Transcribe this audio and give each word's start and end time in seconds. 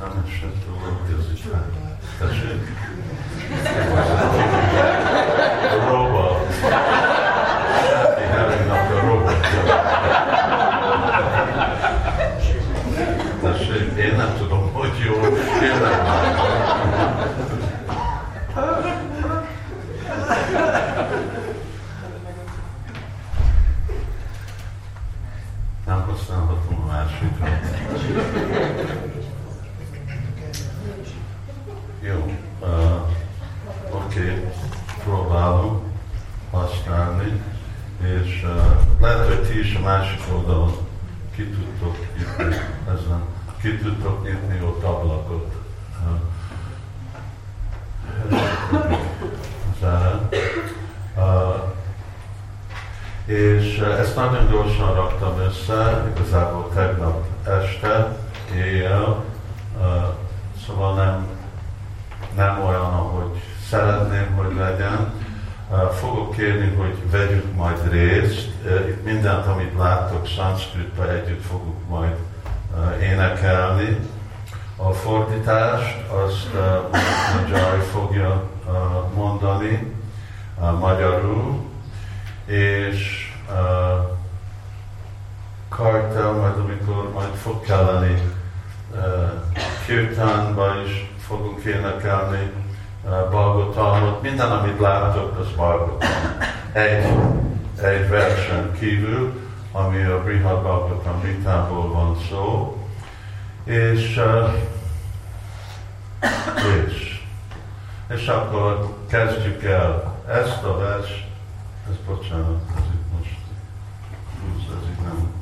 Nem 0.00 0.24
esett 0.26 0.64
róla, 0.66 0.88
hogy 1.00 1.10
ez 1.18 1.26
is 1.34 1.42
hát. 1.52 1.70
Tessék? 2.18 2.62
A 5.70 5.72
robot. 5.90 6.54
Happy 7.92 8.22
having 8.22 8.70
a 8.70 8.72
robot. 9.00 9.46
Tessék, 13.42 13.96
én 13.98 14.14
nem 14.16 14.34
tudom, 14.38 14.72
hogy 14.72 14.92
jó, 15.04 15.14
én 15.62 15.78
nem 15.80 15.80
látom. 15.80 17.18
Nem 25.86 26.04
használhatom 26.08 26.78
a 26.82 26.86
másikat. 26.92 27.48
Jó, 32.02 32.34
uh, 32.60 32.94
oké, 33.90 34.20
okay. 34.20 34.44
próbálom 35.04 35.80
használni, 36.50 37.42
és 38.02 38.42
uh, 38.44 39.00
lehet, 39.00 39.26
hogy 39.26 39.42
ti 39.42 39.58
is 39.58 39.74
a 39.74 39.80
másik 39.80 40.20
oldalon 40.32 40.72
ki 41.34 41.42
tudtok 41.42 41.96
nyitni, 42.16 42.56
ezen, 42.94 43.22
ki 43.60 43.76
tudtok 43.76 44.24
nyitni 44.24 44.60
ott 44.64 44.82
ablakot. 44.82 45.52
Uh, 48.30 48.40
uh, 51.16 51.54
és 53.24 53.78
ezt 53.78 54.16
nagyon 54.16 54.50
gyorsan 54.50 54.94
raktam 54.94 55.38
össze, 55.38 56.02
igazából 56.14 56.70
tegnap 56.74 57.24
este, 57.46 58.16
éjjel, 58.54 59.24
szóval 60.66 60.94
nem, 60.94 61.26
nem 62.36 62.64
olyan, 62.66 62.80
ahogy 62.80 63.42
szeretném, 63.68 64.34
hogy 64.36 64.54
legyen. 64.56 65.12
Fogok 65.92 66.34
kérni, 66.36 66.74
hogy 66.74 66.94
vegyük 67.10 67.54
majd 67.56 67.90
részt. 67.90 68.48
Itt 68.88 69.04
mindent, 69.04 69.46
amit 69.60 69.78
láttok 69.78 70.26
szanszkritben 70.26 71.08
együtt 71.08 71.44
fogunk 71.44 71.88
majd 71.88 72.16
énekelni. 73.02 73.98
A 74.76 74.92
fordítást 74.92 75.96
azt 76.08 76.48
Jai 77.50 77.80
fogja 77.92 78.42
mondani 79.14 79.94
magyarul, 80.78 81.64
és 82.46 83.32
kartel, 85.68 86.32
majd 86.32 86.58
amikor 86.58 87.10
majd 87.12 87.34
fog 87.34 87.64
kelleni 87.64 88.22
kirtánba 89.86 90.66
is 90.86 91.10
fogunk 91.26 91.64
énekelni 91.64 92.52
Balgotalmot. 93.30 94.22
Minden, 94.22 94.50
amit 94.50 94.80
látok, 94.80 95.38
az 95.38 95.46
Balgotam. 95.56 96.08
Egy, 96.72 97.04
egy 97.82 98.08
versen 98.08 98.72
kívül, 98.78 99.39
ami 99.72 100.02
a 100.02 100.22
Brihad 100.22 100.62
Balgotam 100.62 101.20
vitából 101.20 101.92
van 101.92 102.16
szó. 102.28 102.76
És, 103.64 104.16
uh, 104.16 104.54
és, 106.86 107.20
és 108.08 108.26
akkor 108.26 108.96
kezdjük 109.08 109.62
el 109.62 110.18
ezt 110.28 110.62
a 110.62 110.76
vers, 110.78 111.28
ez 111.90 111.96
bocsánat, 112.06 112.62
ez 112.76 112.82
itt 112.94 113.12
most 113.18 113.36
ez 114.68 114.88
itt 114.88 115.02
nem, 115.02 115.32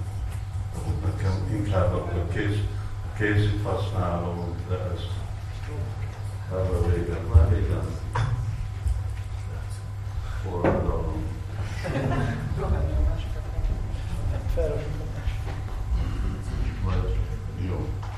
nekem 1.05 1.33
inkább 1.51 1.95
a 1.95 2.29
kéz, 2.33 2.57
kézit 3.17 3.63
használom, 3.63 4.55
de 4.69 4.75
ez 4.75 5.01
a 6.53 6.89
régen, 6.91 7.21
már 7.35 7.49
régen 7.49 7.87
forradalom. 10.43 11.25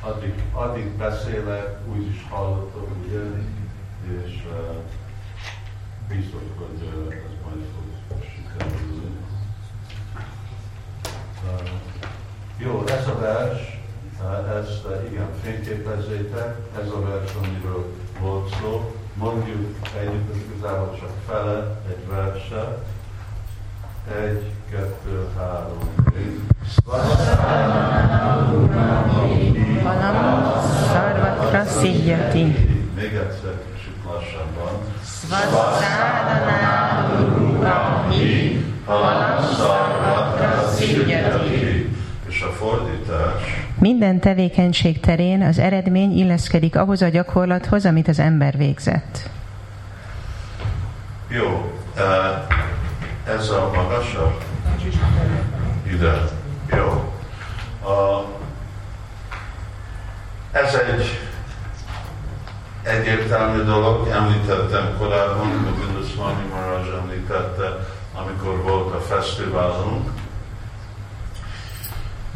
Addig, 0.03 0.43
addig 0.53 0.97
beszélek, 0.97 1.79
úgy 1.93 2.07
is 2.07 2.27
hallottam, 2.29 2.87
ugye, 3.05 3.21
és 4.25 4.45
uh, 4.51 4.77
biztos, 6.09 6.41
hogy 6.59 6.83
uh, 6.83 7.15
ez 7.15 7.37
majd 7.45 7.65
fog 8.09 8.19
sikerülni. 8.23 9.17
Uh, 11.45 11.69
jó, 12.59 12.85
ez 12.87 13.09
a 13.09 13.19
vers, 13.19 13.79
uh, 14.21 14.57
ezt 14.57 14.85
uh, 14.85 15.11
igen, 15.11 15.29
fényképezzétek, 15.43 16.57
ez 16.81 16.89
a 16.89 17.01
vers, 17.01 17.35
amiről 17.35 17.95
volt 18.21 18.55
szó. 18.61 18.95
Mondjuk 19.15 19.77
együtt, 19.99 20.35
ez 20.35 20.37
igazából 20.37 20.99
csak 20.99 21.11
fele 21.27 21.81
egy 21.89 22.07
verse. 22.09 22.83
Egy, 24.09 24.53
kettő, 24.71 25.29
három, 25.39 25.79
négy. 26.15 26.41
Még 32.95 33.15
egyszer 33.15 33.55
kicsit 33.73 33.97
lassabban. 34.07 34.73
Valam 38.87 39.43
sarvatra 39.57 40.69
szidjati. 40.69 41.89
És 42.29 42.43
a 42.43 42.53
fordítás, 42.53 43.43
Minden 43.79 44.21
tevékenység 44.21 45.01
terén 45.01 45.43
az 45.43 45.59
eredmény 45.59 46.19
illeszkedik 46.19 46.77
ahhoz 46.77 47.03
a 47.03 47.09
gyakorlathoz, 47.09 47.87
amit 47.87 48.09
az 48.09 48.19
ember 48.19 48.57
végzett. 48.57 49.31
jó, 51.29 51.73
uh, 51.97 52.59
ez 53.37 53.49
a 53.51 53.71
magasabb, 53.75 54.43
ide, 55.93 56.23
jó. 56.77 57.13
Uh, 57.83 58.27
ez 60.53 60.75
egy 60.75 61.19
egyértelmű 62.83 63.63
dolog, 63.63 64.09
említettem 64.09 64.97
korábban, 64.99 65.49
Govinda 65.65 66.09
Swami 66.09 66.47
Maharaj 66.51 66.89
említette, 67.01 67.79
amikor 68.15 68.63
volt 68.63 68.95
a 68.95 69.01
fesztiválunk, 69.01 70.11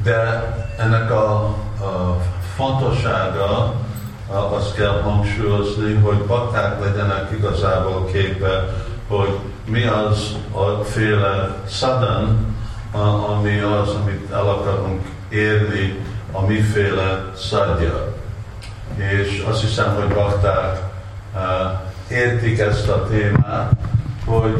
de 0.02 0.44
ennek 0.78 1.10
a, 1.10 1.34
a 1.80 2.20
fontossága 2.56 3.74
a- 4.30 4.34
azt 4.54 4.74
kell 4.74 5.00
hangsúlyozni, 5.02 5.94
hogy 5.94 6.18
bakták 6.18 6.80
legyenek 6.84 7.30
igazából 7.30 8.04
képe, 8.04 8.64
hogy 9.08 9.38
mi 9.64 9.84
az 9.84 10.36
a 10.52 10.84
féle 10.84 11.56
szadan, 11.68 12.56
ami 13.28 13.58
az, 13.58 13.88
amit 13.88 14.30
el 14.32 14.48
akarunk 14.48 15.02
érni, 15.28 15.98
a 16.32 16.46
miféle 16.46 17.30
szadja. 17.36 18.14
És 18.96 19.44
azt 19.48 19.60
hiszem, 19.60 19.94
hogy 19.94 20.14
bakták 20.14 20.80
uh, 21.34 22.16
értik 22.16 22.58
ezt 22.58 22.88
a 22.88 23.06
témát, 23.06 23.72
hogy 24.24 24.56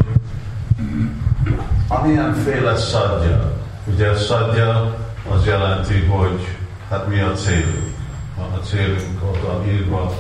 amilyenféle 1.89 2.77
szadja, 2.77 3.53
ugye 3.85 4.17
szadja 4.17 4.97
az 5.31 5.47
jelenti, 5.47 6.01
hogy 6.01 6.57
hát 6.91 7.09
mi 7.09 7.21
a 7.21 7.33
célunk. 7.33 7.93
A 8.37 8.57
célunk 8.65 9.21
van 9.47 9.69
írva 9.69 10.13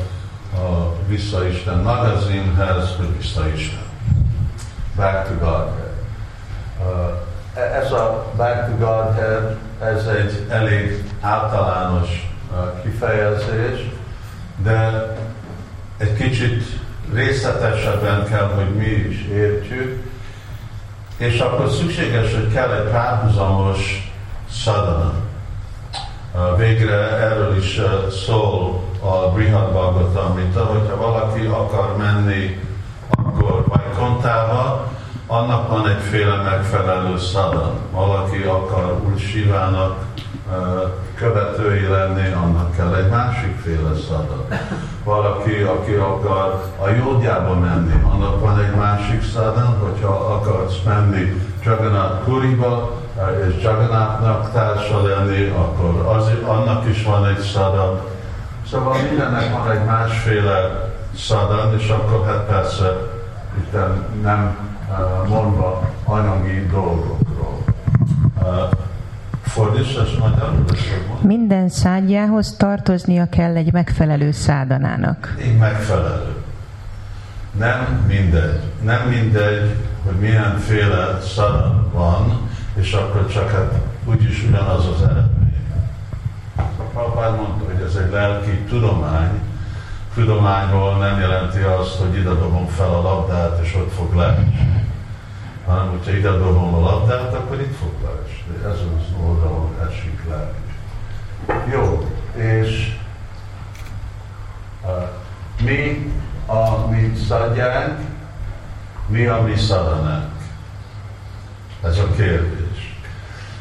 a 0.54 0.94
Vissza 1.06 1.48
Isten 1.48 1.78
magazinhez, 1.78 2.96
hogy 2.96 3.16
Vissza 3.18 3.48
Isten. 3.48 3.83
Back 4.96 5.28
to 5.28 5.34
Godhead. 5.34 5.94
Uh, 6.80 7.76
ez 7.76 7.92
a 7.92 8.32
Back 8.36 8.66
to 8.66 8.76
Godhead, 8.76 9.56
ez 9.80 10.06
egy 10.06 10.46
elég 10.48 11.04
általános 11.20 12.34
uh, 12.52 12.82
kifejezés, 12.82 13.90
de 14.62 15.06
egy 15.96 16.14
kicsit 16.14 16.64
részletesebben 17.12 18.26
kell, 18.28 18.46
hogy 18.54 18.74
mi 18.74 18.84
is 18.84 19.24
értjük, 19.24 20.10
és 21.16 21.38
akkor 21.38 21.70
szükséges, 21.70 22.34
hogy 22.34 22.52
kell 22.52 22.70
egy 22.72 22.90
párhuzamos 22.90 24.12
sadhana. 24.50 25.12
Uh, 26.34 26.58
Végre 26.58 27.16
erről 27.16 27.56
is 27.56 27.80
szól 28.26 28.82
a 29.00 29.30
Brihad 29.30 29.70
Bhagavatamrita, 29.70 30.64
hogyha 30.64 30.96
valaki 30.96 31.46
akar 31.46 31.96
menni 31.96 32.60
akkor 33.08 33.64
Vajkontába, 33.94 34.88
annak 35.26 35.68
van 35.68 35.88
egyféle 35.88 36.36
megfelelő 36.36 37.18
szadan. 37.18 37.72
Valaki 37.92 38.42
akar 38.42 39.00
Úr 39.04 39.18
Sivának 39.18 39.96
követői 41.14 41.86
lenni, 41.86 42.32
annak 42.32 42.76
kell 42.76 42.94
egy 42.94 43.08
másikféle 43.08 43.94
szadan. 44.08 44.46
Valaki, 45.04 45.62
aki 45.62 45.92
akar 45.92 46.64
a 46.78 46.88
jódjába 46.88 47.54
menni, 47.54 48.04
annak 48.12 48.40
van 48.40 48.58
egy 48.58 48.74
másik 48.74 49.22
szadan, 49.22 49.78
hogyha 49.82 50.08
akarsz 50.08 50.82
menni 50.86 51.42
Jagannath 51.64 52.24
Puriba, 52.24 52.90
és 53.48 53.62
Jagannathnak 53.62 54.52
társa 54.52 55.02
lenni, 55.02 55.48
akkor 55.48 56.16
az, 56.16 56.30
annak 56.46 56.88
is 56.88 57.04
van 57.04 57.26
egy 57.26 57.40
szadan. 57.40 58.00
Szóval 58.70 58.96
mindennek 59.08 59.52
van 59.52 59.70
egy 59.70 59.84
másféle 59.84 60.90
szadan, 61.16 61.78
és 61.78 61.88
akkor 61.88 62.26
hát 62.26 62.46
persze 62.46 63.13
itt 63.58 63.72
nem 64.22 64.56
uh, 64.90 65.28
mondva 65.28 65.90
anyagi 66.04 66.66
dolgokról. 66.70 67.64
Uh, 68.42 68.46
fordíts, 69.42 69.96
ez 69.96 70.08
magyarul? 70.20 70.64
Minden 71.20 71.68
szádjához 71.68 72.56
tartoznia 72.56 73.28
kell 73.28 73.56
egy 73.56 73.72
megfelelő 73.72 74.30
szádanának. 74.30 75.34
Egy 75.38 75.56
megfelelő. 75.56 76.34
Nem 77.58 78.04
mindegy. 78.06 78.60
Nem 78.82 79.08
mindegy, 79.08 79.76
hogy 80.04 80.14
milyenféle 80.20 81.20
szadan 81.20 81.90
van, 81.92 82.48
és 82.74 82.92
akkor 82.92 83.26
csak 83.26 83.50
hát 83.50 83.80
úgyis 84.04 84.44
ugyanaz 84.48 84.86
az 84.86 85.02
eredmény. 85.02 85.52
Prabhupád 86.92 87.36
mondta, 87.36 87.64
hogy 87.72 87.82
ez 87.82 87.94
egy 87.94 88.10
lelki 88.12 88.50
tudomány. 88.50 89.40
Tudományból 90.14 90.96
nem 90.96 91.20
jelenti 91.20 91.58
azt, 91.58 91.96
hogy 91.96 92.14
ide 92.16 92.28
dobom 92.28 92.66
fel 92.66 92.94
a 92.94 93.02
labdát, 93.02 93.60
és 93.62 93.74
ott 93.74 93.92
fog 93.92 94.14
leesni. 94.14 94.86
Hanem, 95.66 95.90
hogyha 95.90 96.10
ide 96.10 96.30
dobom 96.30 96.74
a 96.74 96.80
labdát, 96.80 97.34
akkor 97.34 97.60
itt 97.60 97.76
fog 97.76 97.92
leesni. 98.02 98.54
Ez 98.64 98.80
az 98.96 99.26
oldalon 99.26 99.74
esik 99.88 100.20
le. 100.28 100.52
Jó, 101.72 102.08
és 102.34 102.96
uh, 104.82 105.08
mi 105.64 106.12
a 106.46 106.86
mi 106.90 107.12
szadjánk, 107.28 107.98
mi 109.06 109.26
a 109.26 109.42
mi 109.42 109.56
szadanánk? 109.56 110.32
Ez 111.82 111.98
a 111.98 112.06
kérdés. 112.16 112.98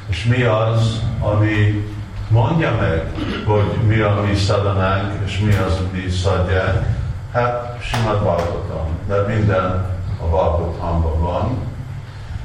És 0.08 0.26
mi 0.26 0.44
az, 0.44 1.02
ami 1.20 1.88
mondja 2.30 2.76
meg, 2.80 3.12
hogy 3.46 3.78
mi 3.88 4.00
a 4.00 4.24
mi 4.28 4.36
szadanánk, 4.36 5.12
és 5.26 5.40
mi 5.40 5.56
az, 5.68 5.80
mi 5.92 6.10
szadjánk? 6.10 6.86
Hát 7.34 7.78
Simad 7.82 8.20
Bhagavatam, 8.22 8.88
de 9.08 9.36
minden 9.36 9.86
a 10.22 10.26
Bhagavatamban 10.26 11.20
van. 11.20 11.58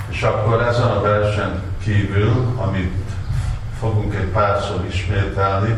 És 0.08 0.22
akkor 0.22 0.62
ezen 0.62 0.86
a 0.86 1.00
versen 1.00 1.62
kívül, 1.82 2.54
amit 2.56 2.94
fogunk 3.80 4.14
egy 4.14 4.26
párszor 4.26 4.84
ismételni, 4.88 5.74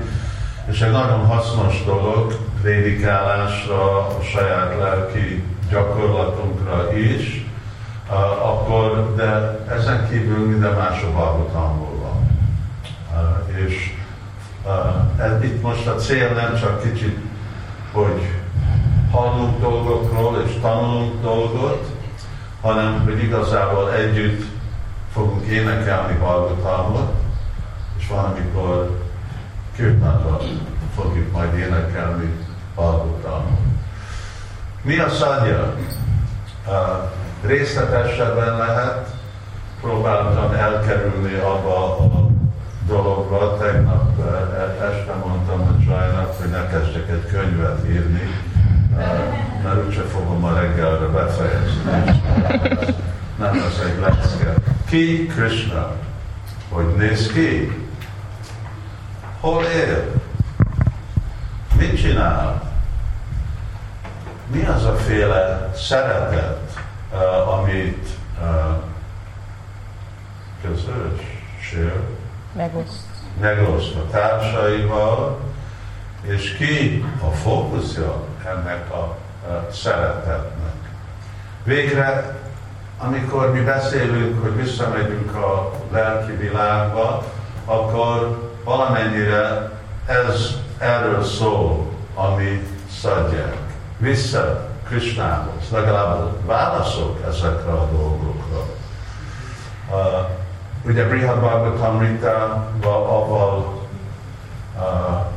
és 0.71 0.81
egy 0.81 0.91
nagyon 0.91 1.27
hasznos 1.27 1.85
dolog 1.85 2.35
prédikálásra, 2.63 4.07
a 4.07 4.23
saját 4.23 4.79
lelki 4.79 5.45
gyakorlatunkra 5.71 6.97
is, 6.97 7.45
akkor, 8.43 9.15
de 9.17 9.59
ezen 9.69 10.09
kívül 10.11 10.47
minden 10.47 10.73
más 10.75 11.03
a 11.03 11.13
és 11.13 12.00
uh, 14.65 15.45
itt 15.45 15.63
most 15.63 15.87
a 15.87 15.95
cél 15.95 16.33
nem 16.35 16.57
csak 16.61 16.83
kicsit, 16.83 17.19
hogy 17.93 18.31
hallunk 19.11 19.61
dolgokról 19.61 20.43
és 20.47 20.53
tanulunk 20.61 21.23
dolgot, 21.23 21.87
hanem 22.61 23.03
hogy 23.05 23.23
igazából 23.23 23.93
együtt 23.93 24.43
fogunk 25.13 25.47
énekelni 25.47 26.17
Bhagavatamot, 26.19 27.13
és 27.99 28.09
van, 28.09 28.25
amikor 28.25 28.99
kirtánban 29.77 30.39
fogjuk 30.95 31.33
majd 31.33 31.55
énekelni 31.55 32.31
Bhagavatamot. 32.75 33.59
Mi 34.83 34.99
a 34.99 35.09
szadja? 35.09 35.75
Részletesebben 37.43 38.57
lehet, 38.57 39.09
próbáltam 39.81 40.53
elkerülni 40.53 41.35
abba 41.35 41.97
a 41.97 41.97
dologba. 42.91 43.57
Tegnap 43.57 44.19
uh, 44.19 44.27
este 44.91 45.15
mondtam 45.25 45.61
a 45.61 45.85
Csajnak, 45.85 46.35
hogy 46.41 46.51
ne 46.51 46.67
kezdjek 46.67 47.09
egy 47.09 47.27
könyvet 47.27 47.89
írni, 47.89 48.29
uh, 48.93 48.99
mert 49.65 49.87
úgyse 49.87 50.01
fogom 50.01 50.45
a 50.45 50.61
reggelre 50.61 51.07
befejezni. 51.07 52.21
Nem 53.39 53.55
lesz 53.55 53.79
egy 53.79 54.01
lecke. 54.01 54.55
Ki 54.89 55.27
Krishna? 55.27 55.93
Hogy 56.69 56.95
néz 56.97 57.33
ki? 57.33 57.83
Hol 59.41 59.65
él? 59.65 60.13
Mit 61.79 62.01
csinál? 62.01 62.63
Mi 64.47 64.67
az 64.67 64.85
a 64.85 64.95
féle 64.95 65.71
szeretet, 65.75 66.81
uh, 67.13 67.59
amit 67.59 68.09
közös, 70.63 71.21
sér, 71.61 71.93
megoszt. 72.53 73.05
megoszt 73.41 73.95
a 73.95 74.07
társaival, 74.11 75.39
és 76.21 76.55
ki 76.57 77.05
a 77.21 77.31
fókuszja 77.31 78.25
ennek 78.47 78.91
a 78.93 79.17
szeretetnek. 79.73 80.75
Végre, 81.65 82.39
amikor 82.99 83.53
mi 83.53 83.61
beszélünk, 83.61 84.43
hogy 84.43 84.57
visszamegyünk 84.57 85.35
a 85.35 85.73
lelki 85.93 86.33
világba, 86.33 87.25
akkor 87.65 88.51
valamennyire 88.65 89.71
ez 90.07 90.57
erről 90.79 91.23
szól, 91.25 91.87
ami 92.15 92.69
szadják. 93.01 93.57
Vissza 93.99 94.69
Krishnához, 94.87 95.71
legalább 95.73 96.47
válaszok 96.47 97.21
ezekre 97.29 97.71
a 97.71 97.89
dolgokra. 97.93 98.65
Ugye 100.83 101.05
avval 102.85 103.89
uh, 104.77 105.29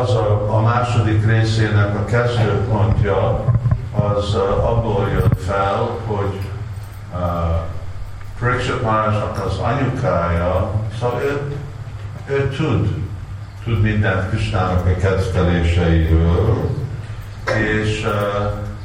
az 0.00 0.14
a, 0.14 0.56
a 0.56 0.60
második 0.60 1.26
részének 1.26 1.94
a 1.94 2.04
kezdőpontja 2.04 3.44
az 3.92 4.34
abból 4.64 5.08
jött 5.08 5.42
fel, 5.42 5.88
hogy 6.06 6.40
Pariksit 8.38 8.82
az 9.46 9.58
anyukája, 9.58 10.70
szóval 11.00 11.20
ő, 11.22 11.54
ő 12.26 12.48
tud, 12.48 12.88
tud 13.64 13.82
mindent 13.82 14.28
Krisnának 14.28 14.86
a 14.86 14.96
kedveléseiről, 14.96 16.70
és 17.54 18.06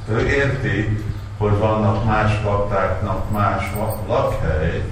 ő 0.10 0.28
érti, 0.28 1.06
hogy 1.38 1.58
vannak 1.58 2.06
más 2.06 2.42
baktáknak 2.42 3.32
más 3.32 3.74
lakhely, 4.08 4.84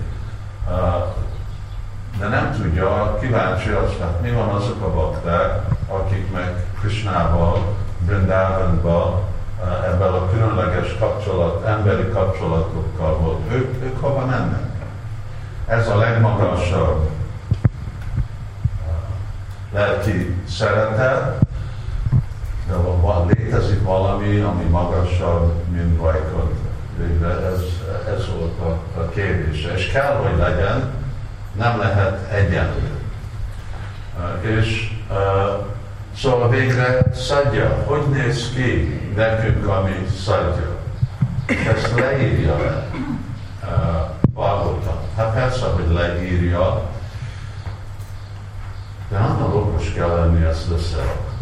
de 2.19 2.27
nem 2.27 2.53
tudja, 2.62 3.18
kíváncsi 3.21 3.69
az, 3.69 3.92
hát 4.01 4.21
mi 4.21 4.31
van 4.31 4.50
azok 4.50 4.81
a 4.81 4.94
bakták, 4.94 5.62
akik 5.88 6.31
meg 6.31 6.65
Krishnával, 6.80 7.75
Brindavanban 8.00 9.24
ebben 9.86 10.13
a 10.13 10.29
különleges 10.29 10.98
kapcsolat, 11.00 11.65
emberi 11.65 12.10
kapcsolatokkal 12.10 13.17
volt. 13.17 13.39
Ők, 13.51 13.84
ők 13.84 14.01
hova 14.01 14.25
mennek? 14.25 14.63
Ez 15.67 15.88
a 15.89 15.98
legmagasabb 15.98 17.10
lelki 19.74 20.43
szeretet, 20.48 21.46
de 22.67 22.74
van, 22.75 23.27
létezik 23.27 23.84
valami, 23.84 24.39
ami 24.39 24.63
magasabb, 24.63 25.64
mint 25.75 25.98
Vajkod. 26.00 26.51
Ez, 27.53 27.62
ez 28.15 28.29
volt 28.38 28.60
a, 28.60 29.00
a 29.00 29.10
kérdése. 29.10 29.74
És 29.74 29.88
kell, 29.88 30.15
hogy 30.15 30.38
legyen, 30.38 30.94
nem 31.53 31.79
lehet 31.79 32.32
egyenlő. 32.32 32.89
És 34.41 34.94
Szóval 36.17 36.50
végre 36.50 37.00
szadja. 37.13 37.84
Hogy 37.86 38.01
néz 38.10 38.51
ki 38.55 39.00
nekünk, 39.15 39.67
ami 39.67 40.08
szadja? 40.25 40.75
Ezt 41.75 42.00
leírja 42.00 42.58
le. 42.58 42.88
Uh, 43.63 44.65
Hát 45.15 45.34
persze, 45.34 45.65
hogy 45.65 45.94
leírja, 45.94 46.89
de 49.10 49.20
nagyon 49.20 49.55
okos 49.55 49.94
kell 49.94 50.08
lenni 50.08 50.46
ezt 50.46 50.72
összerakni. 50.72 51.34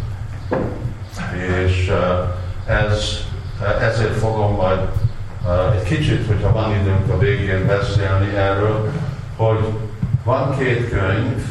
És 1.63 1.91
ez, 2.65 3.22
ezért 3.81 4.17
fogom 4.17 4.55
majd 4.55 4.79
egy 5.73 5.83
kicsit, 5.83 6.27
hogyha 6.27 6.51
van 6.51 6.71
időnk 6.71 7.09
a 7.09 7.17
végén 7.17 7.65
beszélni 7.67 8.35
erről, 8.35 8.91
hogy 9.35 9.73
van 10.23 10.57
két 10.57 10.89
könyv, 10.89 11.43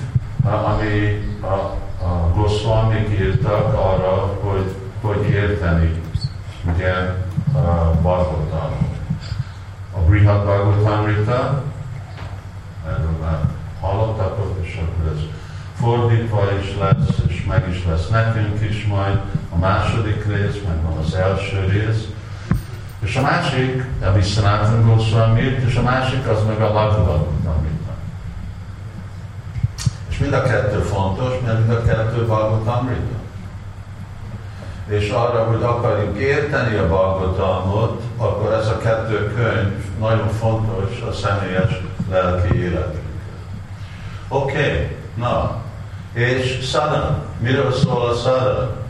ami 0.44 1.24
a 1.42 1.80
a 2.02 2.32
Goswamik 2.34 3.08
írtak 3.20 3.74
arra, 3.74 4.38
hogy 4.40 4.74
hogy 5.00 5.28
érteni 5.28 6.00
ugye 6.74 6.92
Bhagavatam. 8.02 8.70
A 9.96 9.98
Brihad 9.98 10.44
Bhagavatamrita, 10.44 11.62
erről 12.86 13.16
már 13.20 13.40
hallottatok, 13.80 14.56
és 14.62 14.80
akkor 14.82 15.12
ez 15.12 15.20
fordítva 15.74 16.42
is 16.60 16.76
lesz, 16.78 17.18
és 17.28 17.44
meg 17.44 17.68
is 17.70 17.84
lesz 17.84 18.08
nekünk 18.08 18.60
is 18.70 18.86
majd 18.86 19.18
a 19.54 19.58
második 19.58 20.24
rész, 20.26 20.60
meg 20.66 20.82
van 20.82 20.96
az 21.04 21.14
első 21.14 21.64
rész. 21.70 22.06
És 23.00 23.16
a 23.16 23.20
másik, 23.20 23.84
a 24.04 24.12
Viszonáthan 24.12 24.86
Goswami 24.86 25.40
és 25.66 25.76
a 25.76 25.82
másik 25.82 26.28
az 26.28 26.38
meg 26.46 26.60
a 26.60 26.72
Laghu 26.72 27.26
És 30.08 30.18
mi 30.18 30.24
mind 30.26 30.36
a 30.36 30.42
kettő 30.42 30.78
fontos, 30.78 31.32
mert 31.44 31.58
mind 31.58 31.70
a 31.70 31.82
kettő 31.82 32.24
Bhagavatamrita. 32.24 33.20
És 34.86 35.10
arra, 35.10 35.44
hogy 35.44 35.62
akarjuk 35.62 36.18
érteni 36.18 36.76
a 36.76 36.86
Bhagavatamot, 36.86 38.02
akkor 38.16 38.52
ez 38.52 38.66
a 38.66 38.78
kettő 38.78 39.32
könyv 39.34 39.84
nagyon 39.98 40.28
fontos 40.28 41.00
a 41.08 41.12
személyes 41.12 41.80
lelki 42.10 42.56
életünkre. 42.56 43.00
Oké, 44.28 44.52
okay, 44.52 44.96
na, 45.14 45.60
és 46.12 46.58
sadhana. 46.62 47.24
Miről 47.38 47.72
szól 47.72 48.08
a 48.08 48.14
sadhana? 48.14 48.81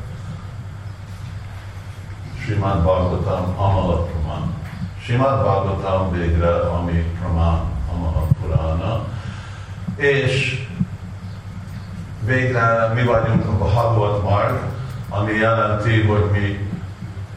Simad 2.46 2.82
Bhagavatam 2.82 3.54
Amala 3.56 4.06
Praman. 4.06 4.54
Simad 5.04 5.42
Bhagavatam 5.42 6.12
végre, 6.12 6.60
ami 6.60 7.14
Praman 7.18 7.60
Amala 7.92 8.26
Purana. 8.40 9.04
És 9.96 10.66
végre 12.24 12.90
mi 12.94 13.02
vagyunk 13.02 13.46
a 13.46 13.64
Bhagavad 13.64 14.22
Marg, 14.22 14.60
ami 15.08 15.32
jelenti, 15.32 16.02
hogy 16.02 16.30
mi 16.30 16.68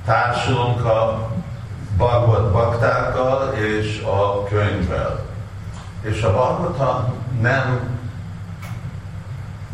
társulunk 0.06 0.86
a 0.86 1.30
Bhagavad 1.98 2.52
baktákkal 2.52 3.54
és 3.54 4.02
a 4.02 4.44
könyvvel. 4.44 5.26
És 6.02 6.22
a 6.22 6.32
Bhagavatam 6.32 7.14
nem 7.42 7.94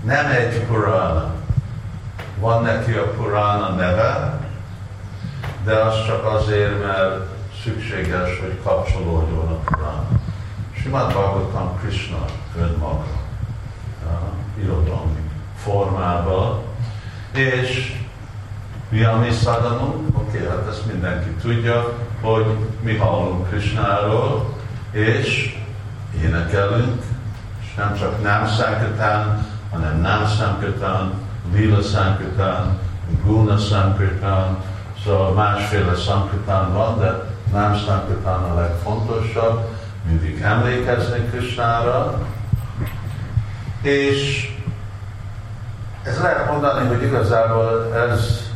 nem 0.03 0.25
egy 0.25 0.59
Purana. 0.59 1.33
Van 2.39 2.63
neki 2.63 2.93
a 2.93 3.11
Purana 3.11 3.69
neve, 3.69 4.40
de 5.63 5.73
az 5.73 6.05
csak 6.05 6.25
azért, 6.25 6.85
mert 6.85 7.25
szükséges, 7.63 8.39
hogy 8.39 8.59
kapcsolódjon 8.63 9.47
a 9.47 9.59
Purana. 9.65 10.07
Simát 10.81 11.13
Bhagavatam 11.13 11.79
Krishna 11.79 12.25
önmaga, 12.57 13.05
irodalmi 14.61 15.19
formában, 15.55 16.59
és 17.33 17.95
mi 18.89 19.03
a 19.03 19.15
mi 19.15 19.31
szadanunk? 19.31 20.17
Oké, 20.17 20.37
okay, 20.37 20.49
hát 20.49 20.67
ezt 20.69 20.85
mindenki 20.91 21.29
tudja, 21.29 21.93
hogy 22.21 22.45
mi 22.81 22.95
hallunk 22.95 23.49
Krishnáról, 23.49 24.53
és 24.91 25.59
énekelünk, 26.23 27.03
és 27.61 27.75
nem 27.75 27.97
csak 27.97 28.21
nem 28.21 28.47
Sankatán, 28.47 29.47
hanem 29.71 30.01
Nam 30.01 30.27
Sankirtan, 30.27 31.13
Lila 31.53 31.81
Sankirtan, 31.81 32.79
Guna 33.23 33.57
Sankirtan, 33.57 34.57
szóval 35.03 35.31
másféle 35.31 35.95
Sankirtan 35.95 36.73
van, 36.73 36.99
de 36.99 37.29
Nam 37.51 37.75
Sankirtan 37.75 38.43
a 38.43 38.59
legfontosabb, 38.59 39.67
mindig 40.07 40.41
emlékezni 40.41 41.29
Krishnára, 41.29 42.21
és 43.81 44.49
ez 46.03 46.21
lehet 46.21 46.51
mondani, 46.51 46.87
hogy 46.87 47.03
igazából 47.03 47.95
ez 47.95 48.49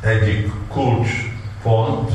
egyik 0.00 0.52
kulcspont, 0.68 2.12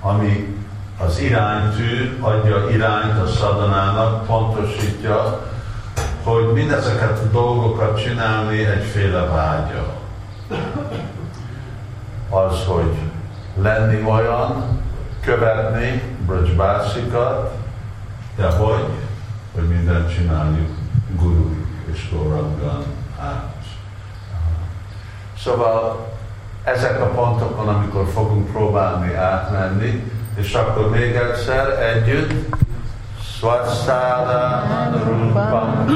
ami 0.00 0.56
az 0.98 1.18
iránytű 1.18 2.18
adja 2.20 2.70
irányt 2.70 3.20
a 3.20 3.26
szadanának, 3.26 4.26
pontosítja, 4.26 5.46
hogy 6.22 6.52
mindezeket 6.52 7.18
a 7.18 7.30
dolgokat 7.32 8.02
csinálni 8.02 8.64
egyféle 8.64 9.20
vágya. 9.20 9.94
Az, 12.30 12.64
hogy 12.66 13.07
lenni 13.62 14.02
olyan, 14.02 14.80
követni 15.20 16.02
brajbászikat, 16.26 17.52
de 18.36 18.50
hogy, 18.50 18.88
hogy 19.54 19.68
mindent 19.68 20.14
csináljuk 20.14 20.70
guru 21.16 21.54
és 21.92 22.08
Gorangan 22.12 22.84
át. 23.20 23.54
Szóval 25.38 26.06
ezek 26.64 27.00
a 27.00 27.06
pontokon, 27.06 27.68
amikor 27.68 28.06
fogunk 28.12 28.50
próbálni 28.50 29.14
átmenni, 29.14 30.12
és 30.36 30.54
akkor 30.54 30.90
még 30.90 31.14
egyszer 31.14 31.82
együtt 31.82 32.56
Swasthala 33.38 34.62
Rupam 35.04 35.86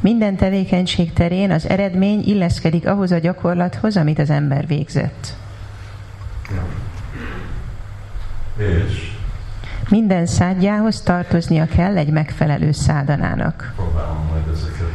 minden 0.00 0.36
tevékenység 0.36 1.12
terén 1.12 1.50
az 1.50 1.68
eredmény 1.68 2.22
illeszkedik 2.26 2.86
ahhoz 2.86 3.10
a 3.10 3.18
gyakorlathoz, 3.18 3.96
amit 3.96 4.18
az 4.18 4.30
ember 4.30 4.66
végzett. 4.66 5.34
És 8.56 9.12
minden 9.88 10.26
szádjához 10.26 11.00
tartoznia 11.00 11.66
kell 11.66 11.96
egy 11.96 12.10
megfelelő 12.10 12.72
szádanának. 12.72 13.72
Próbálom 13.76 14.26
majd 14.30 14.56
ezeket 14.56 14.90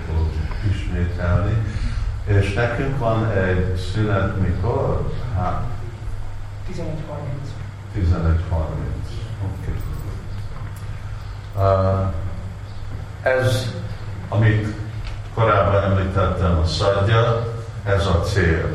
ismételni. 0.71 1.53
És 2.25 2.53
nekünk 2.53 2.97
van 2.97 3.31
egy 3.31 3.75
szünet 3.93 4.41
mikor? 4.41 5.13
Hát, 5.35 5.63
11.30. 6.73 6.83
11.30. 7.95 8.35
Okay. 9.43 9.75
Uh, 11.55 12.13
ez, 13.21 13.73
amit 14.29 14.84
korábban 15.35 15.83
említettem, 15.83 16.59
a 16.63 16.65
szadja, 16.65 17.53
ez 17.85 18.05
a 18.05 18.19
cél. 18.19 18.67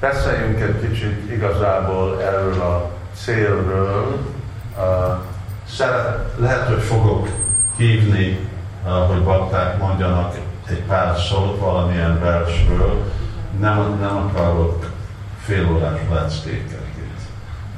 Beszéljünk 0.00 0.60
egy 0.60 0.88
kicsit 0.88 1.32
igazából 1.32 2.22
erről 2.22 2.60
a 2.60 2.90
célről. 3.14 4.18
Lehet, 6.36 6.68
hogy 6.68 6.82
fogok 6.82 7.28
hívni, 7.76 8.48
hogy 9.08 9.22
bakták 9.22 9.78
mondjanak 9.78 10.34
egy 10.68 10.82
pár 10.82 11.16
szót 11.16 11.58
valamilyen 11.58 12.20
versről. 12.20 13.12
Nem, 13.58 13.98
nem 14.00 14.16
akarok 14.16 14.86
félórás 15.38 16.00
leckéket 16.12 16.82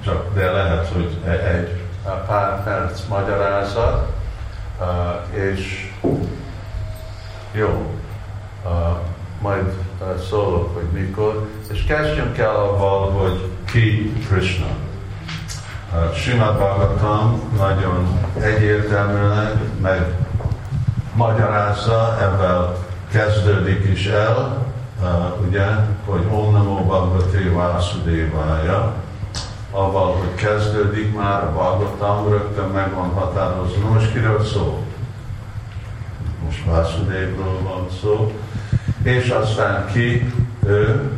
csak 0.04 0.34
de 0.34 0.50
lehet, 0.50 0.88
hogy 0.88 1.18
e- 1.26 1.48
egy 1.48 1.82
pár 2.26 2.62
perc 2.64 3.00
magyarázat, 3.08 4.12
és 5.30 5.92
jó, 7.54 7.94
majd 9.40 9.72
szólok, 10.28 10.74
hogy 10.74 11.00
mikor, 11.00 11.48
és 11.72 11.84
kezdjünk 11.84 12.38
el 12.38 12.56
avval, 12.56 13.10
hogy 13.10 13.48
ki 13.64 14.12
Krishna. 14.28 14.66
Simad 16.14 16.56
Bhagavatam 16.56 17.40
nagyon 17.56 18.20
egyértelműen 18.40 19.60
meg 19.80 20.14
magyarázza, 21.14 22.16
ebben 22.20 22.72
kezdődik 23.10 23.92
is 23.92 24.06
el, 24.06 24.66
ugye, 25.46 25.66
hogy 26.06 26.26
Om 26.30 26.52
Namo 26.52 26.84
Bhagavate 26.84 27.50
Vasudevája, 27.52 28.92
avval, 29.70 30.12
hogy 30.12 30.34
kezdődik 30.34 31.16
már 31.16 31.44
a 31.44 31.52
Bhagavatam, 31.52 32.28
rögtön 32.28 32.68
meg 32.68 32.94
van 32.94 33.10
határozva. 33.10 33.88
Most 33.88 34.12
kiről 34.12 34.44
szó? 34.44 34.83
Most 36.54 36.66
Vásudévről 36.66 37.62
van 37.62 37.86
szó. 38.00 38.32
És 39.02 39.28
aztán 39.28 39.86
ki? 39.92 40.32
Ő, 40.66 41.10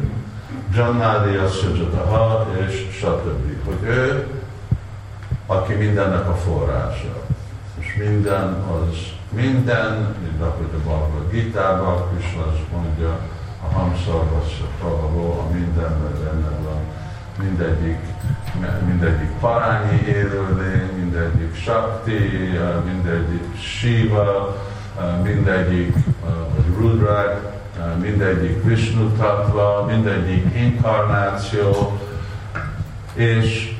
Jannádi 0.74 1.36
Asszajataha, 1.36 2.46
és 2.68 2.86
stb. 2.92 3.64
Hogy 3.64 3.88
ő, 3.88 4.26
aki 5.46 5.72
mindennek 5.72 6.28
a 6.28 6.34
forrása. 6.34 7.24
És 7.78 7.94
minden 7.98 8.48
az 8.52 8.96
minden, 9.28 10.14
mint 10.22 10.40
ahogy 10.40 10.70
a 10.74 10.78
Bhagavad 10.84 11.30
Gita-ban, 11.30 12.08
Krishna 12.08 12.42
azt 12.42 12.72
mondja, 12.72 13.18
a 13.68 13.74
hamszarvassa 13.74 14.64
a 14.82 15.52
mindenben 15.52 16.12
benne 16.24 16.56
van, 16.64 16.80
mindegyik 17.38 17.98
mindegyik 18.86 19.30
parányi 19.40 20.02
élőlény, 20.06 20.90
mindegyik 20.98 21.54
Shakti, 21.54 22.18
mindegyik 22.84 23.60
Shiva, 23.60 24.56
mindegyik 25.22 25.94
Rudrak, 26.78 27.52
mindegyik 28.00 28.64
Vishnu 28.64 29.08
Tattva, 29.08 29.84
mindegyik 29.88 30.54
inkarnáció, 30.56 31.98
és 33.14 33.76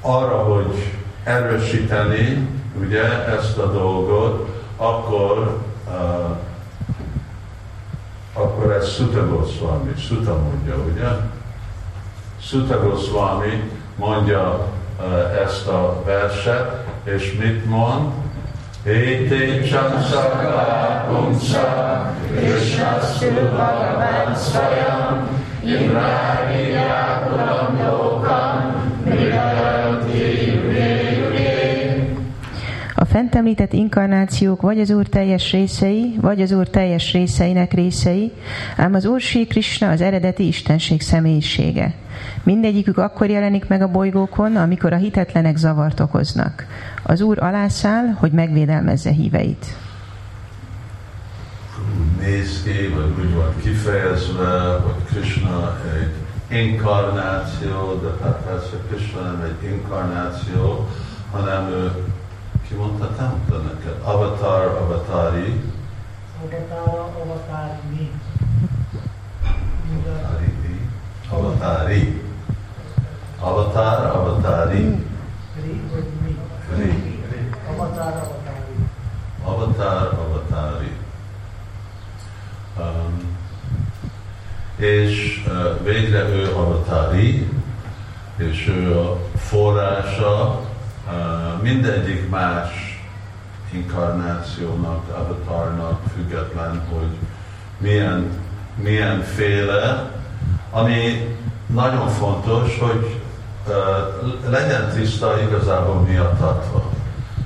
arra, 0.00 0.36
hogy 0.36 0.92
erősíteni 1.24 2.48
ugye 2.80 3.26
ezt 3.26 3.58
a 3.58 3.72
dolgot, 3.72 4.48
akkor 4.76 5.60
uh, 5.88 6.36
akkor 8.32 8.72
ez 8.72 8.88
Sutta 8.88 9.28
Goswami, 9.28 9.92
Sutta 9.98 10.38
mondja, 10.38 10.74
ugye? 10.92 11.08
Sutta 12.40 12.88
Goswami 12.88 13.70
mondja 13.96 14.66
ezt 15.44 15.66
a 15.68 16.02
verset, 16.04 16.84
és 17.04 17.36
mit 17.38 17.66
mond? 17.66 18.12
Iti 18.86 19.66
Chamsaka 19.66 21.10
Pumsa 21.10 22.14
Krishna 22.30 23.02
Stu 23.02 23.34
Bhagavan 23.50 24.30
Swayam 24.30 25.26
Imrani 25.66 26.70
Yakula 26.70 27.55
fent 33.16 33.34
említett 33.34 33.72
inkarnációk 33.72 34.60
vagy 34.60 34.80
az 34.80 34.90
Úr 34.90 35.06
teljes 35.06 35.52
részei, 35.52 36.16
vagy 36.20 36.40
az 36.42 36.52
Úr 36.52 36.68
teljes 36.68 37.12
részeinek 37.12 37.72
részei, 37.72 38.32
ám 38.76 38.94
az 38.94 39.04
Úr 39.04 39.20
Sri 39.20 39.46
Krishna 39.46 39.90
az 39.90 40.00
eredeti 40.00 40.46
istenség 40.46 41.00
személyisége. 41.00 41.94
Mindegyikük 42.42 42.98
akkor 42.98 43.30
jelenik 43.30 43.68
meg 43.68 43.82
a 43.82 43.90
bolygókon, 43.90 44.56
amikor 44.56 44.92
a 44.92 44.96
hitetlenek 44.96 45.56
zavart 45.56 46.00
okoznak. 46.00 46.66
Az 47.02 47.20
Úr 47.20 47.42
alászáll, 47.42 48.06
hogy 48.06 48.32
megvédelmezze 48.32 49.10
híveit. 49.10 49.66
Néz 52.20 52.62
ki, 52.62 52.86
vagy 52.86 53.24
úgy 53.24 53.34
van 53.34 53.54
kifejezve, 53.62 54.78
hogy 54.82 55.04
Krishna 55.04 55.76
egy 56.00 56.14
inkarnáció, 56.58 58.00
de 58.02 58.24
hát 58.24 58.42
persze 58.46 58.76
Krishna 58.88 59.20
nem 59.20 59.40
egy 59.40 59.70
inkarnáció, 59.70 60.88
hanem 61.30 61.68
ő, 61.68 61.92
ki 62.68 62.74
mondta, 62.74 63.06
te 63.06 63.22
mondta 63.22 63.56
neked, 63.56 63.98
avatar, 64.04 64.66
avatari. 64.82 65.60
Avatar, 66.42 66.98
avatari. 67.22 68.10
Avatari. 69.94 70.80
Avatari. 71.30 72.22
Avatar, 73.40 74.06
avatari. 74.06 74.82
Ri. 75.62 76.94
Avatar, 77.70 78.12
avatari. 78.12 78.74
Avatar, 79.44 80.18
avatari. 80.24 80.92
Um, 82.78 83.36
és 84.76 85.44
uh, 85.48 85.82
végre 85.82 86.28
ő 86.28 86.54
avatari, 86.54 87.48
és 88.36 88.68
ő 88.68 88.98
a 88.98 89.18
forrása 89.36 90.60
mindegyik 91.62 92.28
más 92.28 93.00
inkarnációnak, 93.72 95.08
avatarnak 95.08 96.00
független, 96.14 96.82
hogy 96.92 97.16
milyen, 97.78 98.30
milyen 98.82 99.22
féle, 99.22 100.10
ami 100.70 101.34
nagyon 101.66 102.08
fontos, 102.08 102.78
hogy 102.78 103.20
legyen 104.48 104.90
tiszta 104.94 105.42
igazából 105.42 106.00
mi 106.00 106.16
a 106.16 106.36
tatva. 106.38 106.90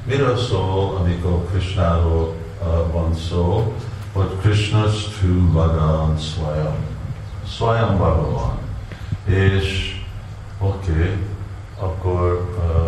Miről 0.04 0.36
szól, 0.36 0.96
amikor 0.96 1.46
Krishnáról 1.50 2.34
van 2.92 3.14
szó, 3.14 3.74
hogy 4.12 4.36
Krishna 4.40 4.88
Stu 4.88 5.50
Bhagavan 5.52 6.18
Swayam. 6.18 6.74
Swayam 7.46 7.96
Bhagavan. 7.96 8.58
És 9.24 10.00
oké, 10.58 10.90
okay, 10.90 11.16
akkor 11.78 12.48
uh, 12.56 12.79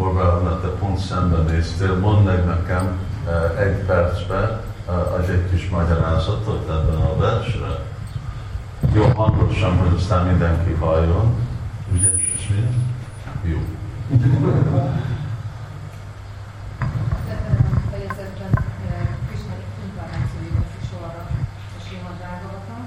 Korbán, 0.00 0.42
mert 0.42 0.60
te 0.62 0.68
pont 0.68 0.98
szemben 0.98 1.44
néztél, 1.44 1.94
mondd 1.94 2.24
meg 2.24 2.44
nekem 2.44 2.98
uh, 3.26 3.60
egy 3.60 3.76
percben 3.76 4.60
uh, 4.86 5.14
az 5.14 5.28
egy 5.28 5.50
kis 5.50 5.68
magyarázatot 5.68 6.68
ebben 6.68 7.00
a 7.00 7.16
versre. 7.16 7.84
Jó, 8.92 9.04
hangosan, 9.14 9.76
hogy 9.76 9.94
aztán 9.96 10.26
mindenki 10.26 10.72
halljon. 10.72 11.34
Ügyes, 11.92 12.32
és 12.36 12.48
mi? 12.48 12.68
Jó. 13.50 13.58
fejezetben 17.90 18.52
Krishna 19.26 19.54
inkarnációival 19.86 20.66
sorra 20.90 21.22
a 21.76 21.80
Srimad 21.84 22.16
Bhagavatam, 22.22 22.82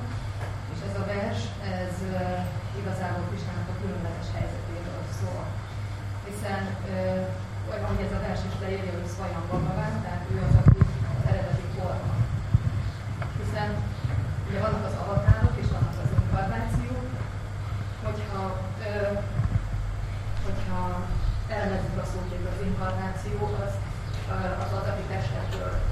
és 0.73 0.79
ez 0.87 0.95
a 1.01 1.05
vers, 1.13 1.41
ez 1.79 1.95
eh, 2.21 2.45
igazából 2.79 3.23
Krishnának 3.29 3.69
a 3.73 3.79
különleges 3.81 4.29
helyzetéről 4.35 5.03
szól. 5.19 5.43
Hiszen, 6.27 6.61
eh, 6.93 7.21
vagy 7.69 7.81
ahogy 7.83 8.03
ez 8.05 8.17
a 8.17 8.23
vers 8.25 8.41
is 8.49 8.55
leírja, 8.63 8.93
hogy 8.97 9.09
Swayam 9.13 9.45
Bhagavan, 9.49 9.93
tehát 10.03 10.23
ő 10.33 10.35
az, 10.47 10.55
aki 10.61 10.79
az 11.17 11.23
eredeti 11.29 11.67
forma. 11.75 12.13
Hiszen 13.39 13.69
ugye 14.47 14.59
vannak 14.65 14.85
az 14.89 14.99
avatárok 15.03 15.55
és 15.61 15.69
vannak 15.75 15.97
az 16.03 16.11
inkarnációk, 16.21 17.05
hogyha 18.05 18.41
eh, 18.87 19.11
hogyha 20.45 20.79
hogy 22.19 22.47
az 22.53 22.65
inkarnáció 22.69 23.37
az 23.63 23.73
az 24.65 24.71
testet 25.11 25.51
ölt. 25.65 25.85